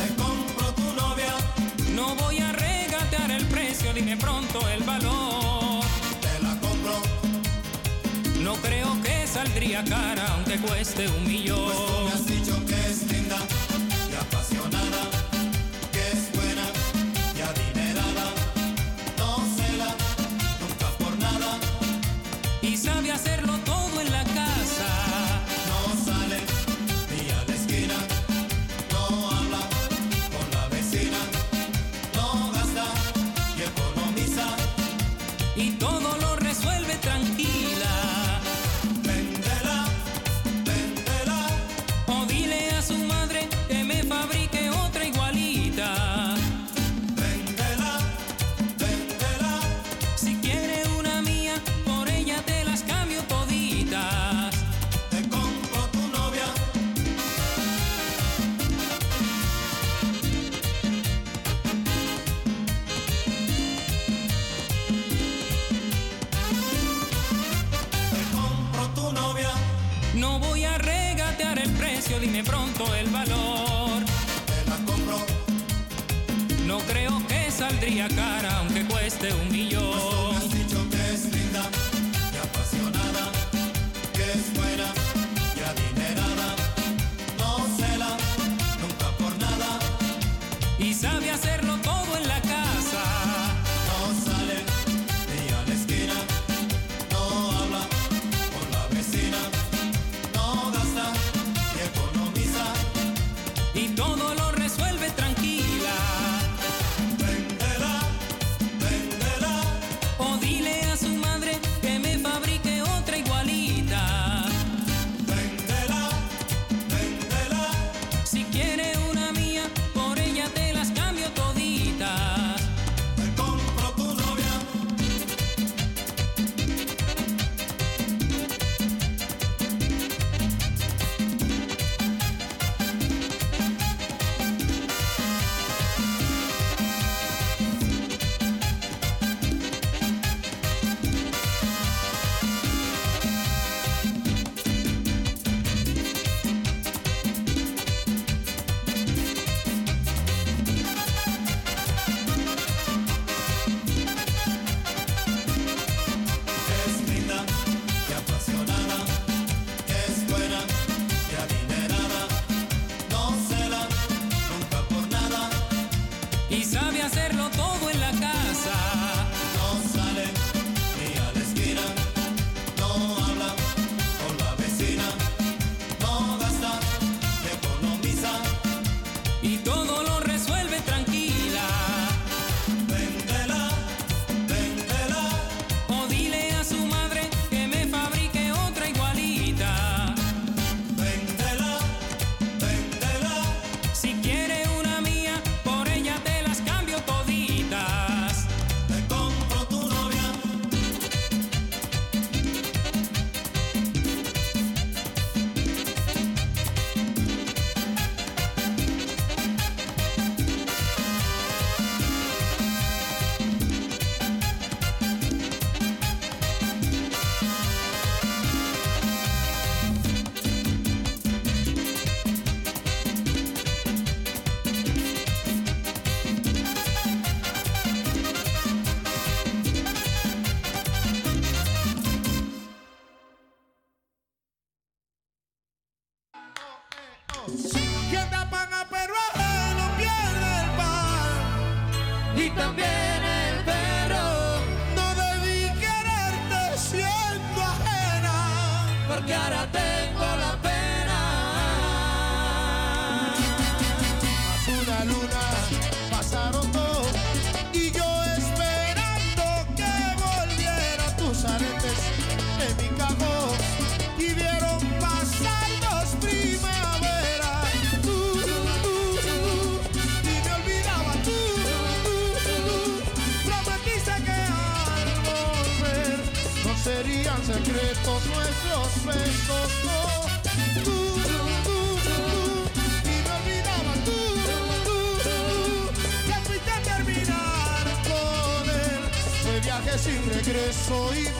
Te 0.00 0.08
compro 0.22 0.66
tu 0.74 0.86
novia. 0.94 1.32
No 1.94 2.14
voy 2.16 2.38
a 2.38 2.52
regatear 2.52 3.30
el 3.30 3.46
precio, 3.46 3.92
dime 3.92 4.16
pronto 4.16 4.58
el 4.68 4.82
valor. 4.82 5.84
Te 6.20 6.42
la 6.42 6.58
compro. 6.60 6.96
No 8.40 8.54
creo 8.56 8.90
que 9.02 9.26
saldría 9.26 9.84
cara 9.84 10.26
aunque 10.34 10.56
cueste 10.58 11.08
un 11.08 11.26
millón. 11.26 11.72
Pues 11.72 11.83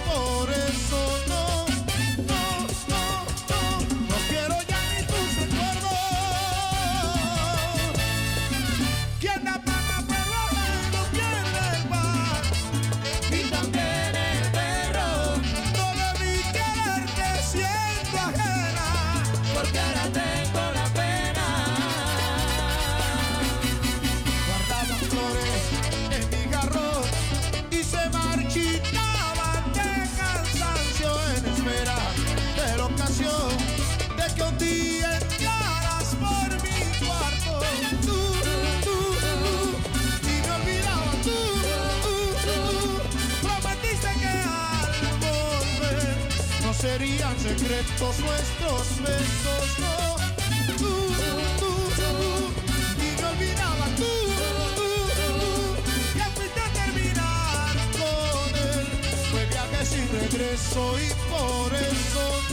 por 0.06 0.50
eso. 0.50 1.03
secretos 47.58 48.18
nuestros 48.20 49.00
besos, 49.02 49.78
no. 49.78 50.16
Tú, 50.76 50.90
tú, 51.60 51.70
tú, 51.98 52.12
y 53.02 53.20
yo 53.20 53.28
olvidaba 53.28 53.86
tú, 53.96 54.12
tú, 54.76 54.88
tú, 55.16 56.18
ya 56.18 56.26
fuiste 56.34 56.60
a 56.60 56.68
terminar 56.72 57.74
con 57.92 58.48
él. 58.58 58.86
Fue 59.30 59.46
viaje 59.46 59.86
sin 59.86 60.08
regreso 60.10 60.98
y 60.98 61.08
por 61.30 61.74
eso 61.74 62.43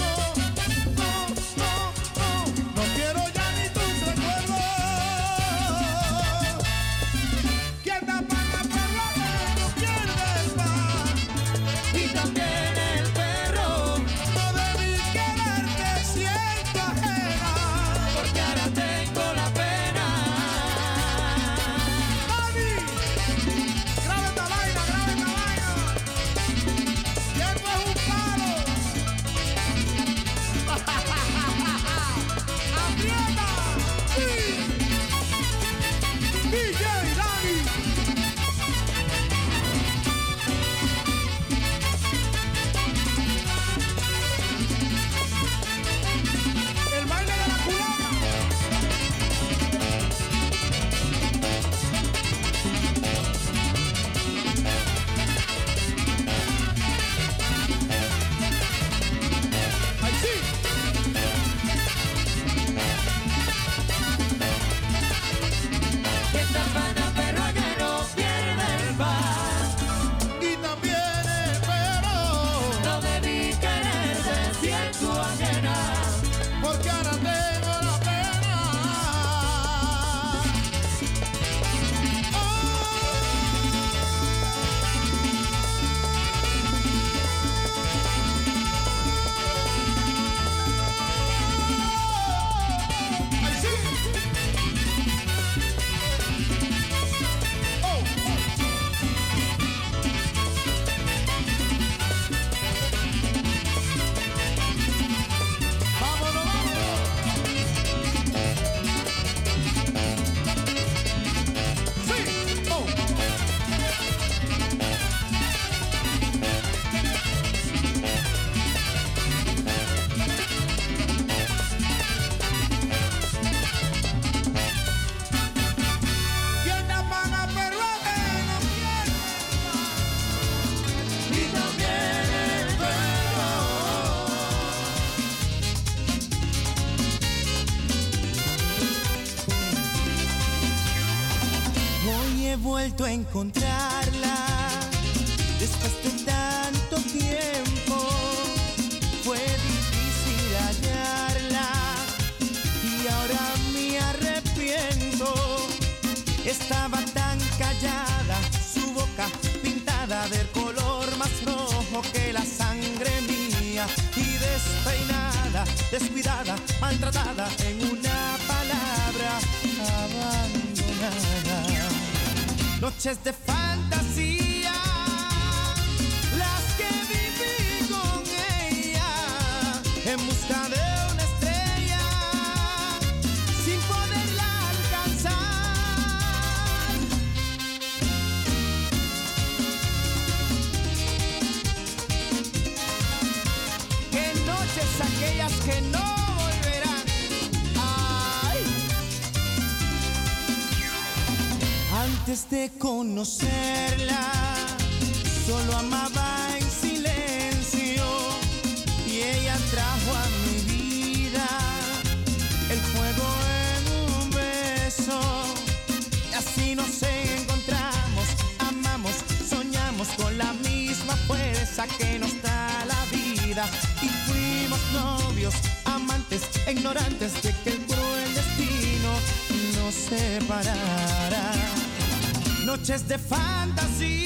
Noches 232.92 233.08
de 233.08 233.18
fantasía, 233.18 234.21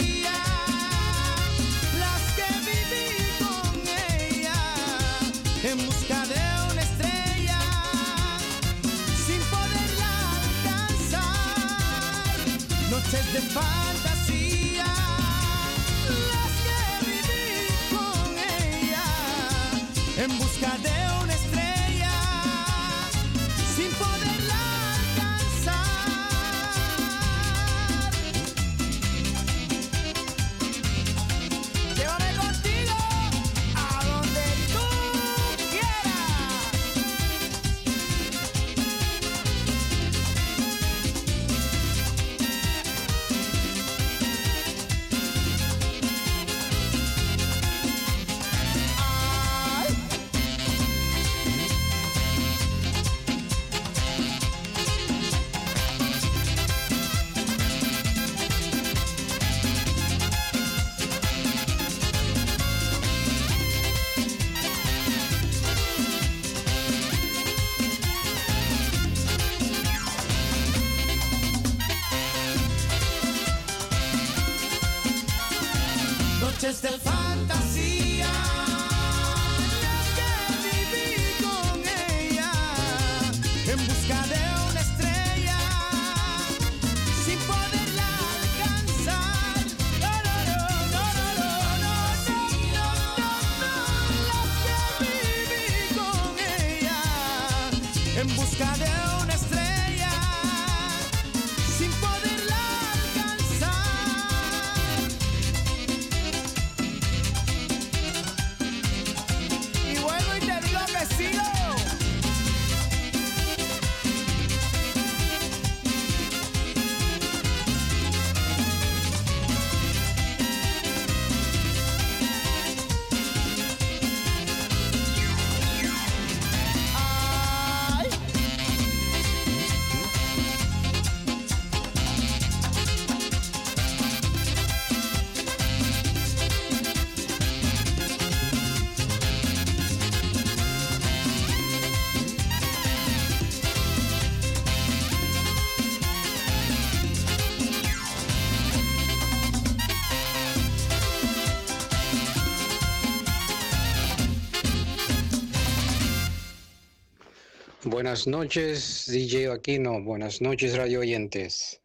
Buenas 158.05 158.27
noches, 158.27 159.05
DJ 159.07 159.51
Aquino. 159.51 159.99
Buenas 159.99 160.39
noches, 160.39 160.77
radio 160.77 160.99
oyentes. 160.99 161.81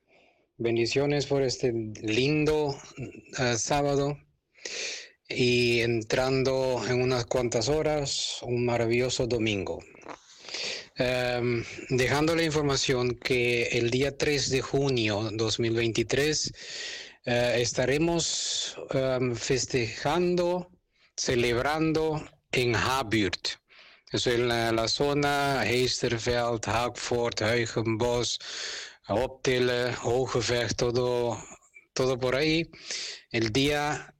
Bendiciones 0.59 1.25
por 1.25 1.43
este 1.43 1.73
lindo 1.73 2.77
eh, 3.39 3.57
sábado 3.57 4.19
y 5.31 5.81
entrando 5.81 6.83
en 6.87 7.01
unas 7.01 7.25
cuantas 7.25 7.71
horas, 7.71 8.37
un 8.43 8.67
maravilloso 8.67 9.27
domingo. 9.27 9.83
Em, 10.97 11.65
dejando 11.89 12.37
la 12.37 12.43
información 12.43 13.15
que 13.15 13.69
el 13.79 13.89
día 13.91 14.15
3 14.15 14.51
de 14.51 14.61
junio 14.61 15.31
2023 15.33 16.53
eh, 17.25 17.57
estaremos 17.63 18.77
em, 18.91 19.35
festejando, 19.35 20.71
celebrando 21.17 22.23
en 22.53 22.77
Haburt. 22.77 23.60
Eso 24.11 24.31
en 24.33 24.49
la, 24.49 24.73
la 24.73 24.89
zona 24.89 25.63
Heesterveld, 25.65 26.67
Haagfort, 26.67 27.43
Huigenbos, 27.43 28.39
Optille, 29.07 29.95
Hogevecht, 30.03 30.77
todo, 30.77 31.39
todo 31.93 32.19
por 32.19 32.35
ahí. 32.35 32.69
El 33.31 33.53
día 33.53 34.13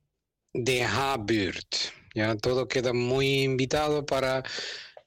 de 0.53 0.85
Haburt. 0.85 1.75
Ya 2.15 2.37
todo 2.37 2.69
queda 2.69 2.93
muy 2.93 3.43
invitado 3.43 4.07
para 4.07 4.45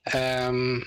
em, 0.05 0.81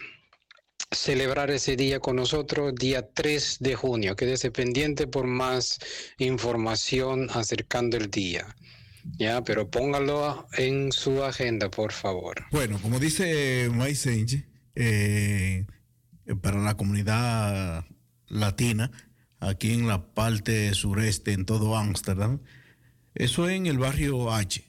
celebrar 0.90 1.50
ese 1.50 1.76
día 1.76 2.00
con 2.00 2.16
nosotros, 2.16 2.74
día 2.74 3.10
3 3.12 3.58
de 3.60 3.74
junio. 3.74 4.16
Quédese 4.16 4.50
pendiente 4.50 5.06
por 5.06 5.26
más 5.26 5.78
información 6.18 7.28
acercando 7.32 7.96
el 7.96 8.10
día. 8.10 8.46
Ya, 9.18 9.42
pero 9.44 9.70
póngalo 9.70 10.46
en 10.58 10.92
su 10.92 11.22
agenda, 11.22 11.70
por 11.70 11.92
favor. 11.92 12.44
Bueno, 12.50 12.78
como 12.82 12.98
dice 12.98 13.70
Maisenche, 13.72 14.46
eh, 14.74 15.64
para 16.42 16.58
la 16.60 16.76
comunidad 16.76 17.84
latina, 18.28 18.90
aquí 19.38 19.72
en 19.72 19.86
la 19.86 20.12
parte 20.12 20.74
sureste, 20.74 21.32
en 21.32 21.44
todo 21.46 21.76
Ámsterdam, 21.76 22.40
eso 23.14 23.48
es 23.48 23.56
en 23.56 23.66
el 23.66 23.78
barrio 23.78 24.32
H. 24.32 24.64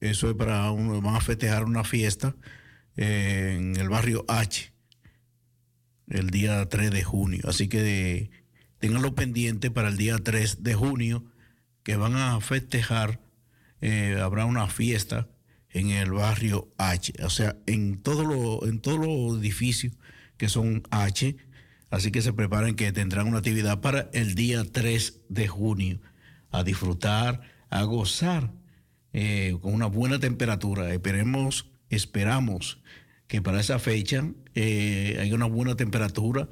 Eso 0.00 0.28
es 0.28 0.36
para, 0.36 0.70
un- 0.70 1.02
van 1.02 1.16
a 1.16 1.20
festejar 1.20 1.64
una 1.64 1.82
fiesta 1.84 2.36
eh, 2.96 3.54
en 3.58 3.76
el 3.76 3.88
barrio 3.88 4.24
H 4.28 4.72
el 6.08 6.28
día 6.30 6.68
3 6.68 6.90
de 6.90 7.02
junio. 7.02 7.42
Así 7.48 7.66
que 7.68 8.30
tenganlo 8.78 9.14
pendiente 9.14 9.70
para 9.70 9.88
el 9.88 9.96
día 9.96 10.18
3 10.18 10.62
de 10.62 10.74
junio 10.74 11.24
que 11.82 11.96
van 11.96 12.14
a 12.16 12.38
festejar, 12.40 13.20
eh, 13.84 14.18
habrá 14.18 14.46
una 14.46 14.66
fiesta 14.66 15.28
en 15.68 15.90
el 15.90 16.10
barrio 16.12 16.72
H, 16.78 17.12
o 17.22 17.28
sea, 17.28 17.58
en 17.66 18.00
todos 18.00 18.26
los 18.26 19.38
edificios 19.38 19.92
que 20.38 20.48
son 20.48 20.84
H, 20.90 21.36
así 21.90 22.10
que 22.10 22.22
se 22.22 22.32
preparen 22.32 22.76
que 22.76 22.92
tendrán 22.92 23.26
una 23.26 23.38
actividad 23.38 23.82
para 23.82 24.08
el 24.14 24.34
día 24.34 24.64
3 24.64 25.20
de 25.28 25.48
junio, 25.48 26.00
a 26.50 26.64
disfrutar, 26.64 27.42
a 27.68 27.82
gozar 27.82 28.52
eh, 29.12 29.54
con 29.60 29.74
una 29.74 29.86
buena 29.86 30.18
temperatura. 30.18 30.90
Esperemos, 30.94 31.70
esperamos 31.90 32.80
que 33.26 33.42
para 33.42 33.60
esa 33.60 33.78
fecha 33.78 34.26
eh, 34.54 35.18
haya 35.20 35.34
una 35.34 35.44
buena 35.44 35.76
temperatura 35.76 36.48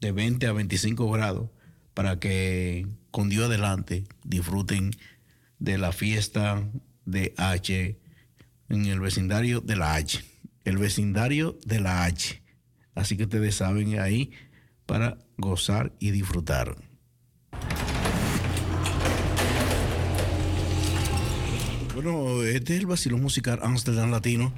de 0.00 0.12
20 0.12 0.46
a 0.46 0.52
25 0.52 1.10
grados 1.10 1.50
para 1.92 2.18
que 2.18 2.86
con 3.10 3.28
Dios 3.28 3.44
adelante 3.44 4.04
disfruten 4.24 4.92
de 5.62 5.78
la 5.78 5.92
fiesta 5.92 6.68
de 7.04 7.34
H 7.36 7.96
en 8.68 8.86
el 8.86 8.98
vecindario 8.98 9.60
de 9.60 9.76
la 9.76 9.94
H. 9.94 10.24
El 10.64 10.76
vecindario 10.76 11.56
de 11.64 11.80
la 11.80 12.04
H. 12.04 12.42
Así 12.96 13.16
que 13.16 13.24
ustedes 13.24 13.54
saben 13.54 13.98
ahí 14.00 14.32
para 14.86 15.18
gozar 15.36 15.92
y 16.00 16.10
disfrutar. 16.10 16.74
Bueno, 21.94 22.42
este 22.42 22.74
es 22.74 22.80
el 22.80 22.86
vacilón 22.86 23.22
musical 23.22 23.60
Amsterdam 23.62 24.10
Latino, 24.10 24.52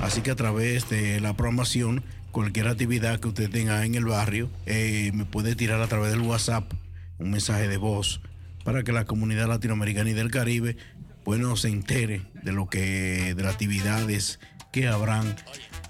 así 0.00 0.22
que 0.22 0.30
a 0.30 0.36
través 0.36 0.88
de 0.88 1.20
la 1.20 1.36
programación, 1.36 2.02
cualquier 2.30 2.68
actividad 2.68 3.20
que 3.20 3.28
usted 3.28 3.50
tenga 3.50 3.84
en 3.84 3.94
el 3.94 4.06
barrio, 4.06 4.48
eh, 4.64 5.10
me 5.12 5.26
puede 5.26 5.54
tirar 5.54 5.82
a 5.82 5.88
través 5.88 6.12
del 6.12 6.22
WhatsApp 6.22 6.72
un 7.18 7.30
mensaje 7.32 7.68
de 7.68 7.76
voz 7.76 8.22
para 8.66 8.82
que 8.82 8.90
la 8.90 9.04
comunidad 9.04 9.46
latinoamericana 9.46 10.10
y 10.10 10.12
del 10.12 10.32
Caribe, 10.32 10.76
bueno, 11.24 11.54
se 11.56 11.68
entere 11.68 12.22
de 12.42 12.50
lo 12.50 12.68
que, 12.68 13.32
de 13.36 13.42
las 13.44 13.52
actividades 13.52 14.40
que 14.72 14.88
habrán 14.88 15.36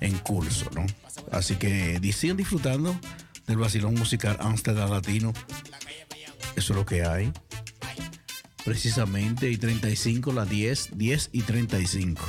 en 0.01 0.19
curso, 0.19 0.71
¿no? 0.75 0.85
Así 1.33 1.57
que 1.57 1.99
sigan 2.13 2.37
disfrutando 2.37 2.95
del 3.47 3.57
vacilón 3.57 3.95
musical 3.95 4.37
Amsterdam 4.41 4.91
Latino. 4.91 5.33
Eso 6.55 6.75
es 6.75 6.77
lo 6.77 6.85
que 6.85 7.03
hay 7.03 7.33
precisamente, 8.63 9.49
y 9.49 9.57
35, 9.57 10.35
las 10.35 10.51
10, 10.51 10.99
10 10.99 11.31
y 11.33 11.43
35. 11.43 12.23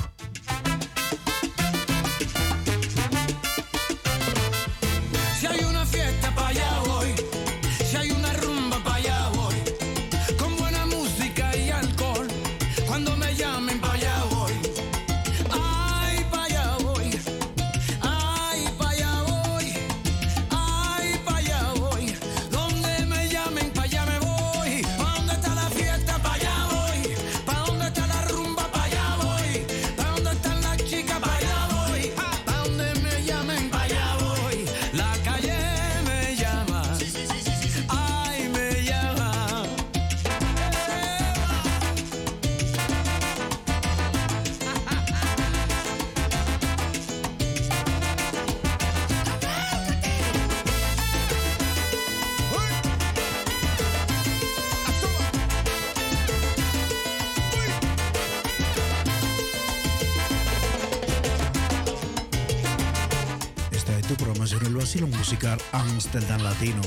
Tu 64.08 64.14
programación, 64.16 64.64
el 64.64 64.74
vacilón 64.74 65.10
musical 65.10 65.60
Amsterdam 65.72 66.42
Latino. 66.42 66.80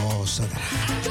Gózala. 0.00 1.01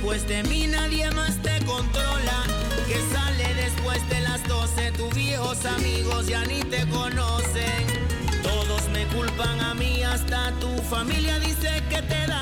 Después 0.00 0.26
de 0.26 0.42
mí 0.44 0.66
nadie 0.66 1.10
más 1.10 1.36
te 1.42 1.62
controla. 1.66 2.44
Que 2.88 2.98
sale 3.12 3.54
después 3.54 4.08
de 4.08 4.20
las 4.22 4.42
12, 4.48 4.92
tus 4.92 5.14
viejos 5.14 5.66
amigos 5.66 6.26
ya 6.26 6.42
ni 6.46 6.60
te 6.60 6.88
conocen. 6.88 7.84
Todos 8.42 8.88
me 8.94 9.04
culpan 9.08 9.60
a 9.60 9.74
mí, 9.74 10.02
hasta 10.02 10.52
tu 10.52 10.74
familia 10.84 11.38
dice 11.40 11.82
que 11.90 12.00
te 12.00 12.26
da 12.26 12.39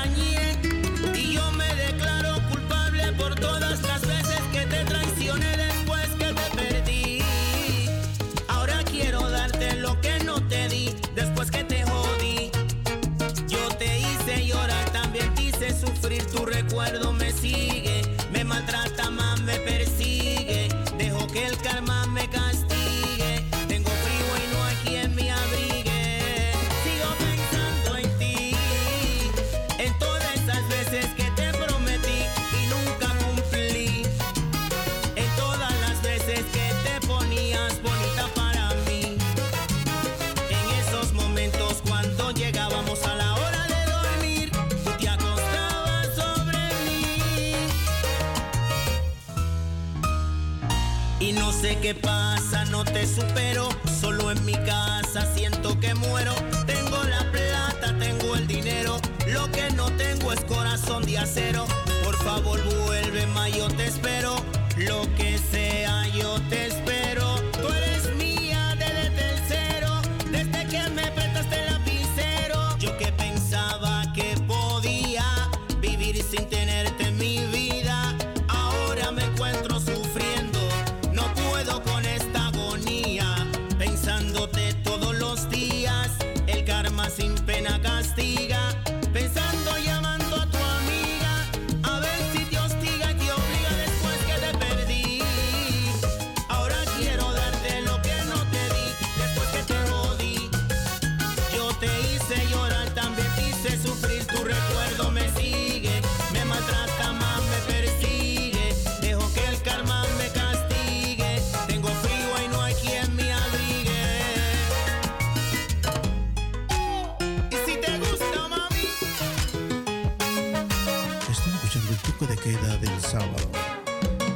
sábado. 123.09 123.49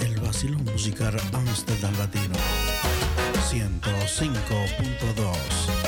El 0.01 0.19
vacilón 0.19 0.63
musical 0.63 1.15
Amsterdam 1.31 1.93
Latino. 1.99 2.33
105.2 3.51 5.82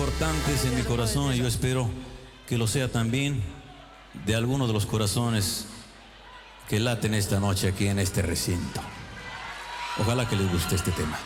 importantes 0.00 0.64
en 0.64 0.74
mi 0.76 0.82
corazón 0.82 1.34
y 1.34 1.36
yo 1.36 1.46
espero 1.46 1.86
que 2.48 2.56
lo 2.56 2.66
sea 2.66 2.90
también 2.90 3.42
de 4.24 4.34
algunos 4.34 4.66
de 4.66 4.72
los 4.72 4.86
corazones 4.86 5.66
que 6.70 6.80
laten 6.80 7.12
esta 7.12 7.38
noche 7.38 7.68
aquí 7.68 7.86
en 7.86 7.98
este 7.98 8.22
recinto. 8.22 8.80
Ojalá 9.98 10.26
que 10.26 10.36
les 10.36 10.50
guste 10.50 10.76
este 10.76 10.90
tema. 10.92 11.18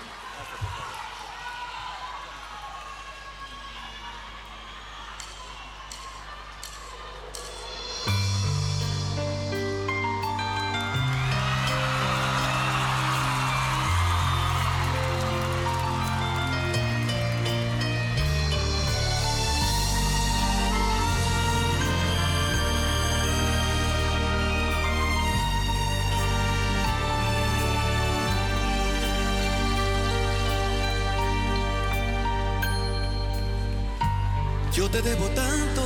Yo 34.74 34.90
te 34.90 35.00
debo 35.02 35.28
tanto, 35.28 35.82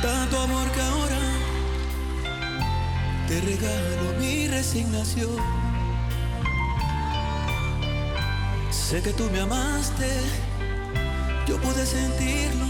tanto 0.00 0.40
amor 0.40 0.70
que 0.72 0.80
ahora 0.80 1.20
te 3.28 3.42
regalo 3.42 4.18
mi 4.18 4.48
resignación. 4.48 5.36
Sé 8.70 9.02
que 9.02 9.12
tú 9.12 9.28
me 9.30 9.40
amaste, 9.40 10.08
yo 11.46 11.60
pude 11.60 11.84
sentirlo. 11.84 12.64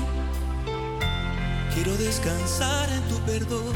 Quiero 1.73 1.97
descansar 1.97 2.91
en 2.91 3.03
tu 3.03 3.21
perdón. 3.21 3.73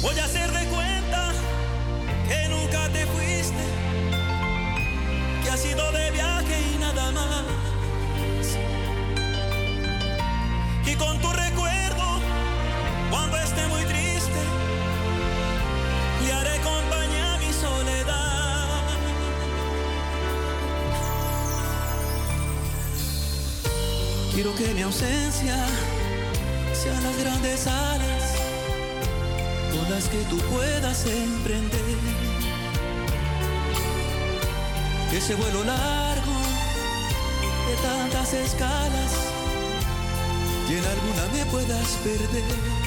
Voy 0.00 0.18
a 0.18 0.26
ser 0.28 0.50
de 0.50 0.61
con 11.02 11.18
tu 11.20 11.28
recuerdo 11.32 12.20
cuando 13.10 13.36
esté 13.38 13.66
muy 13.68 13.84
triste. 13.84 14.40
Le 16.24 16.32
haré 16.32 16.56
compañía 16.60 17.34
a 17.34 17.38
mi 17.38 17.52
soledad. 17.52 18.82
Quiero 24.34 24.54
que 24.54 24.74
mi 24.74 24.82
ausencia 24.82 25.56
sea 26.72 27.00
las 27.00 27.16
grandes 27.22 27.66
alas, 27.66 28.24
todas 29.74 30.04
que 30.08 30.22
tú 30.30 30.38
puedas 30.54 31.06
emprender. 31.06 31.98
Ese 35.12 35.34
vuelo 35.34 35.62
largo 35.64 36.36
de 37.68 37.74
tantas 37.86 38.32
escalas 38.32 39.31
que 40.72 40.78
en 40.78 40.84
alguna 40.86 41.28
me 41.34 41.44
puedas 41.50 41.88
perder. 42.02 42.81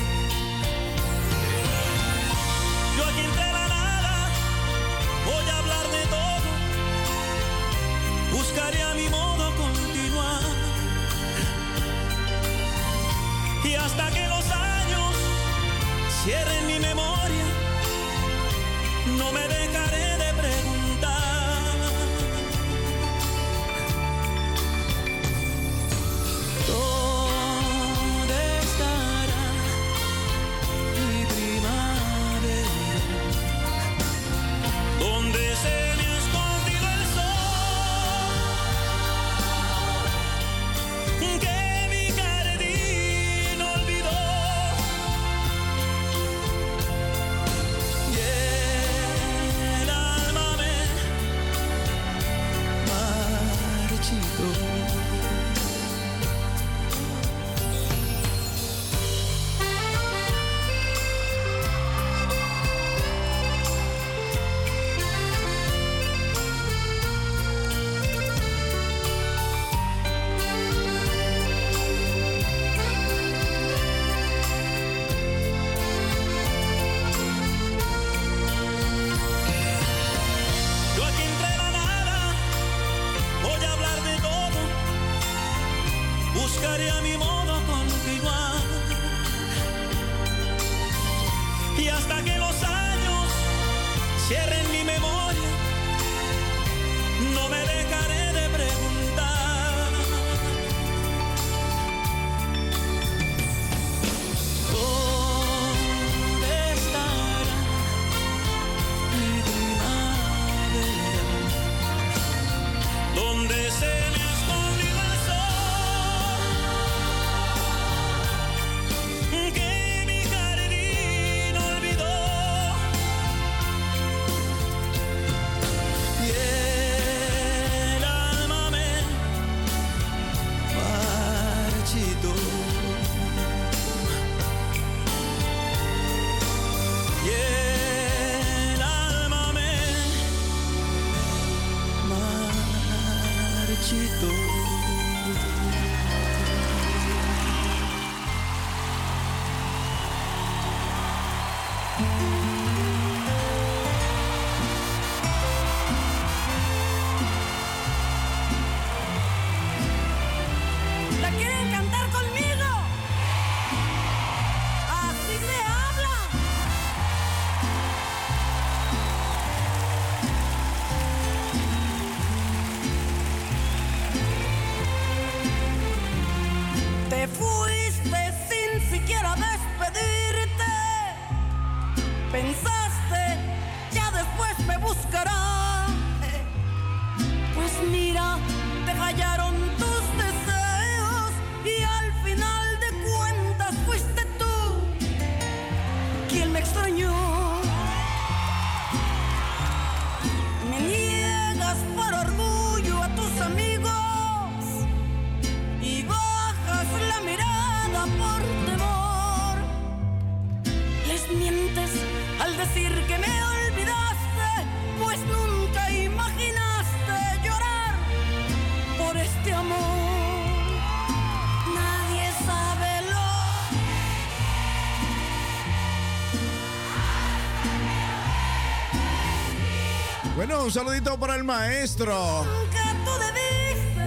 un 230.66 230.72
saludito 230.72 231.20
para 231.20 231.36
el 231.36 231.44
maestro. 231.44 232.44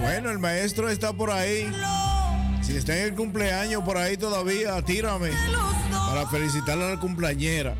Bueno, 0.01 0.29
el 0.29 0.39
maestro 0.39 0.89
está 0.89 1.13
por 1.13 1.31
ahí. 1.31 1.71
Si 2.61 2.75
está 2.75 2.97
en 2.97 3.03
el 3.05 3.15
cumpleaños 3.15 3.81
por 3.83 3.97
ahí 3.97 4.17
todavía, 4.17 4.81
tírame. 4.81 5.31
Para 5.89 6.27
felicitarle 6.27 6.83
a 6.83 6.95
la 6.95 6.99
cumpleañera. 6.99 7.75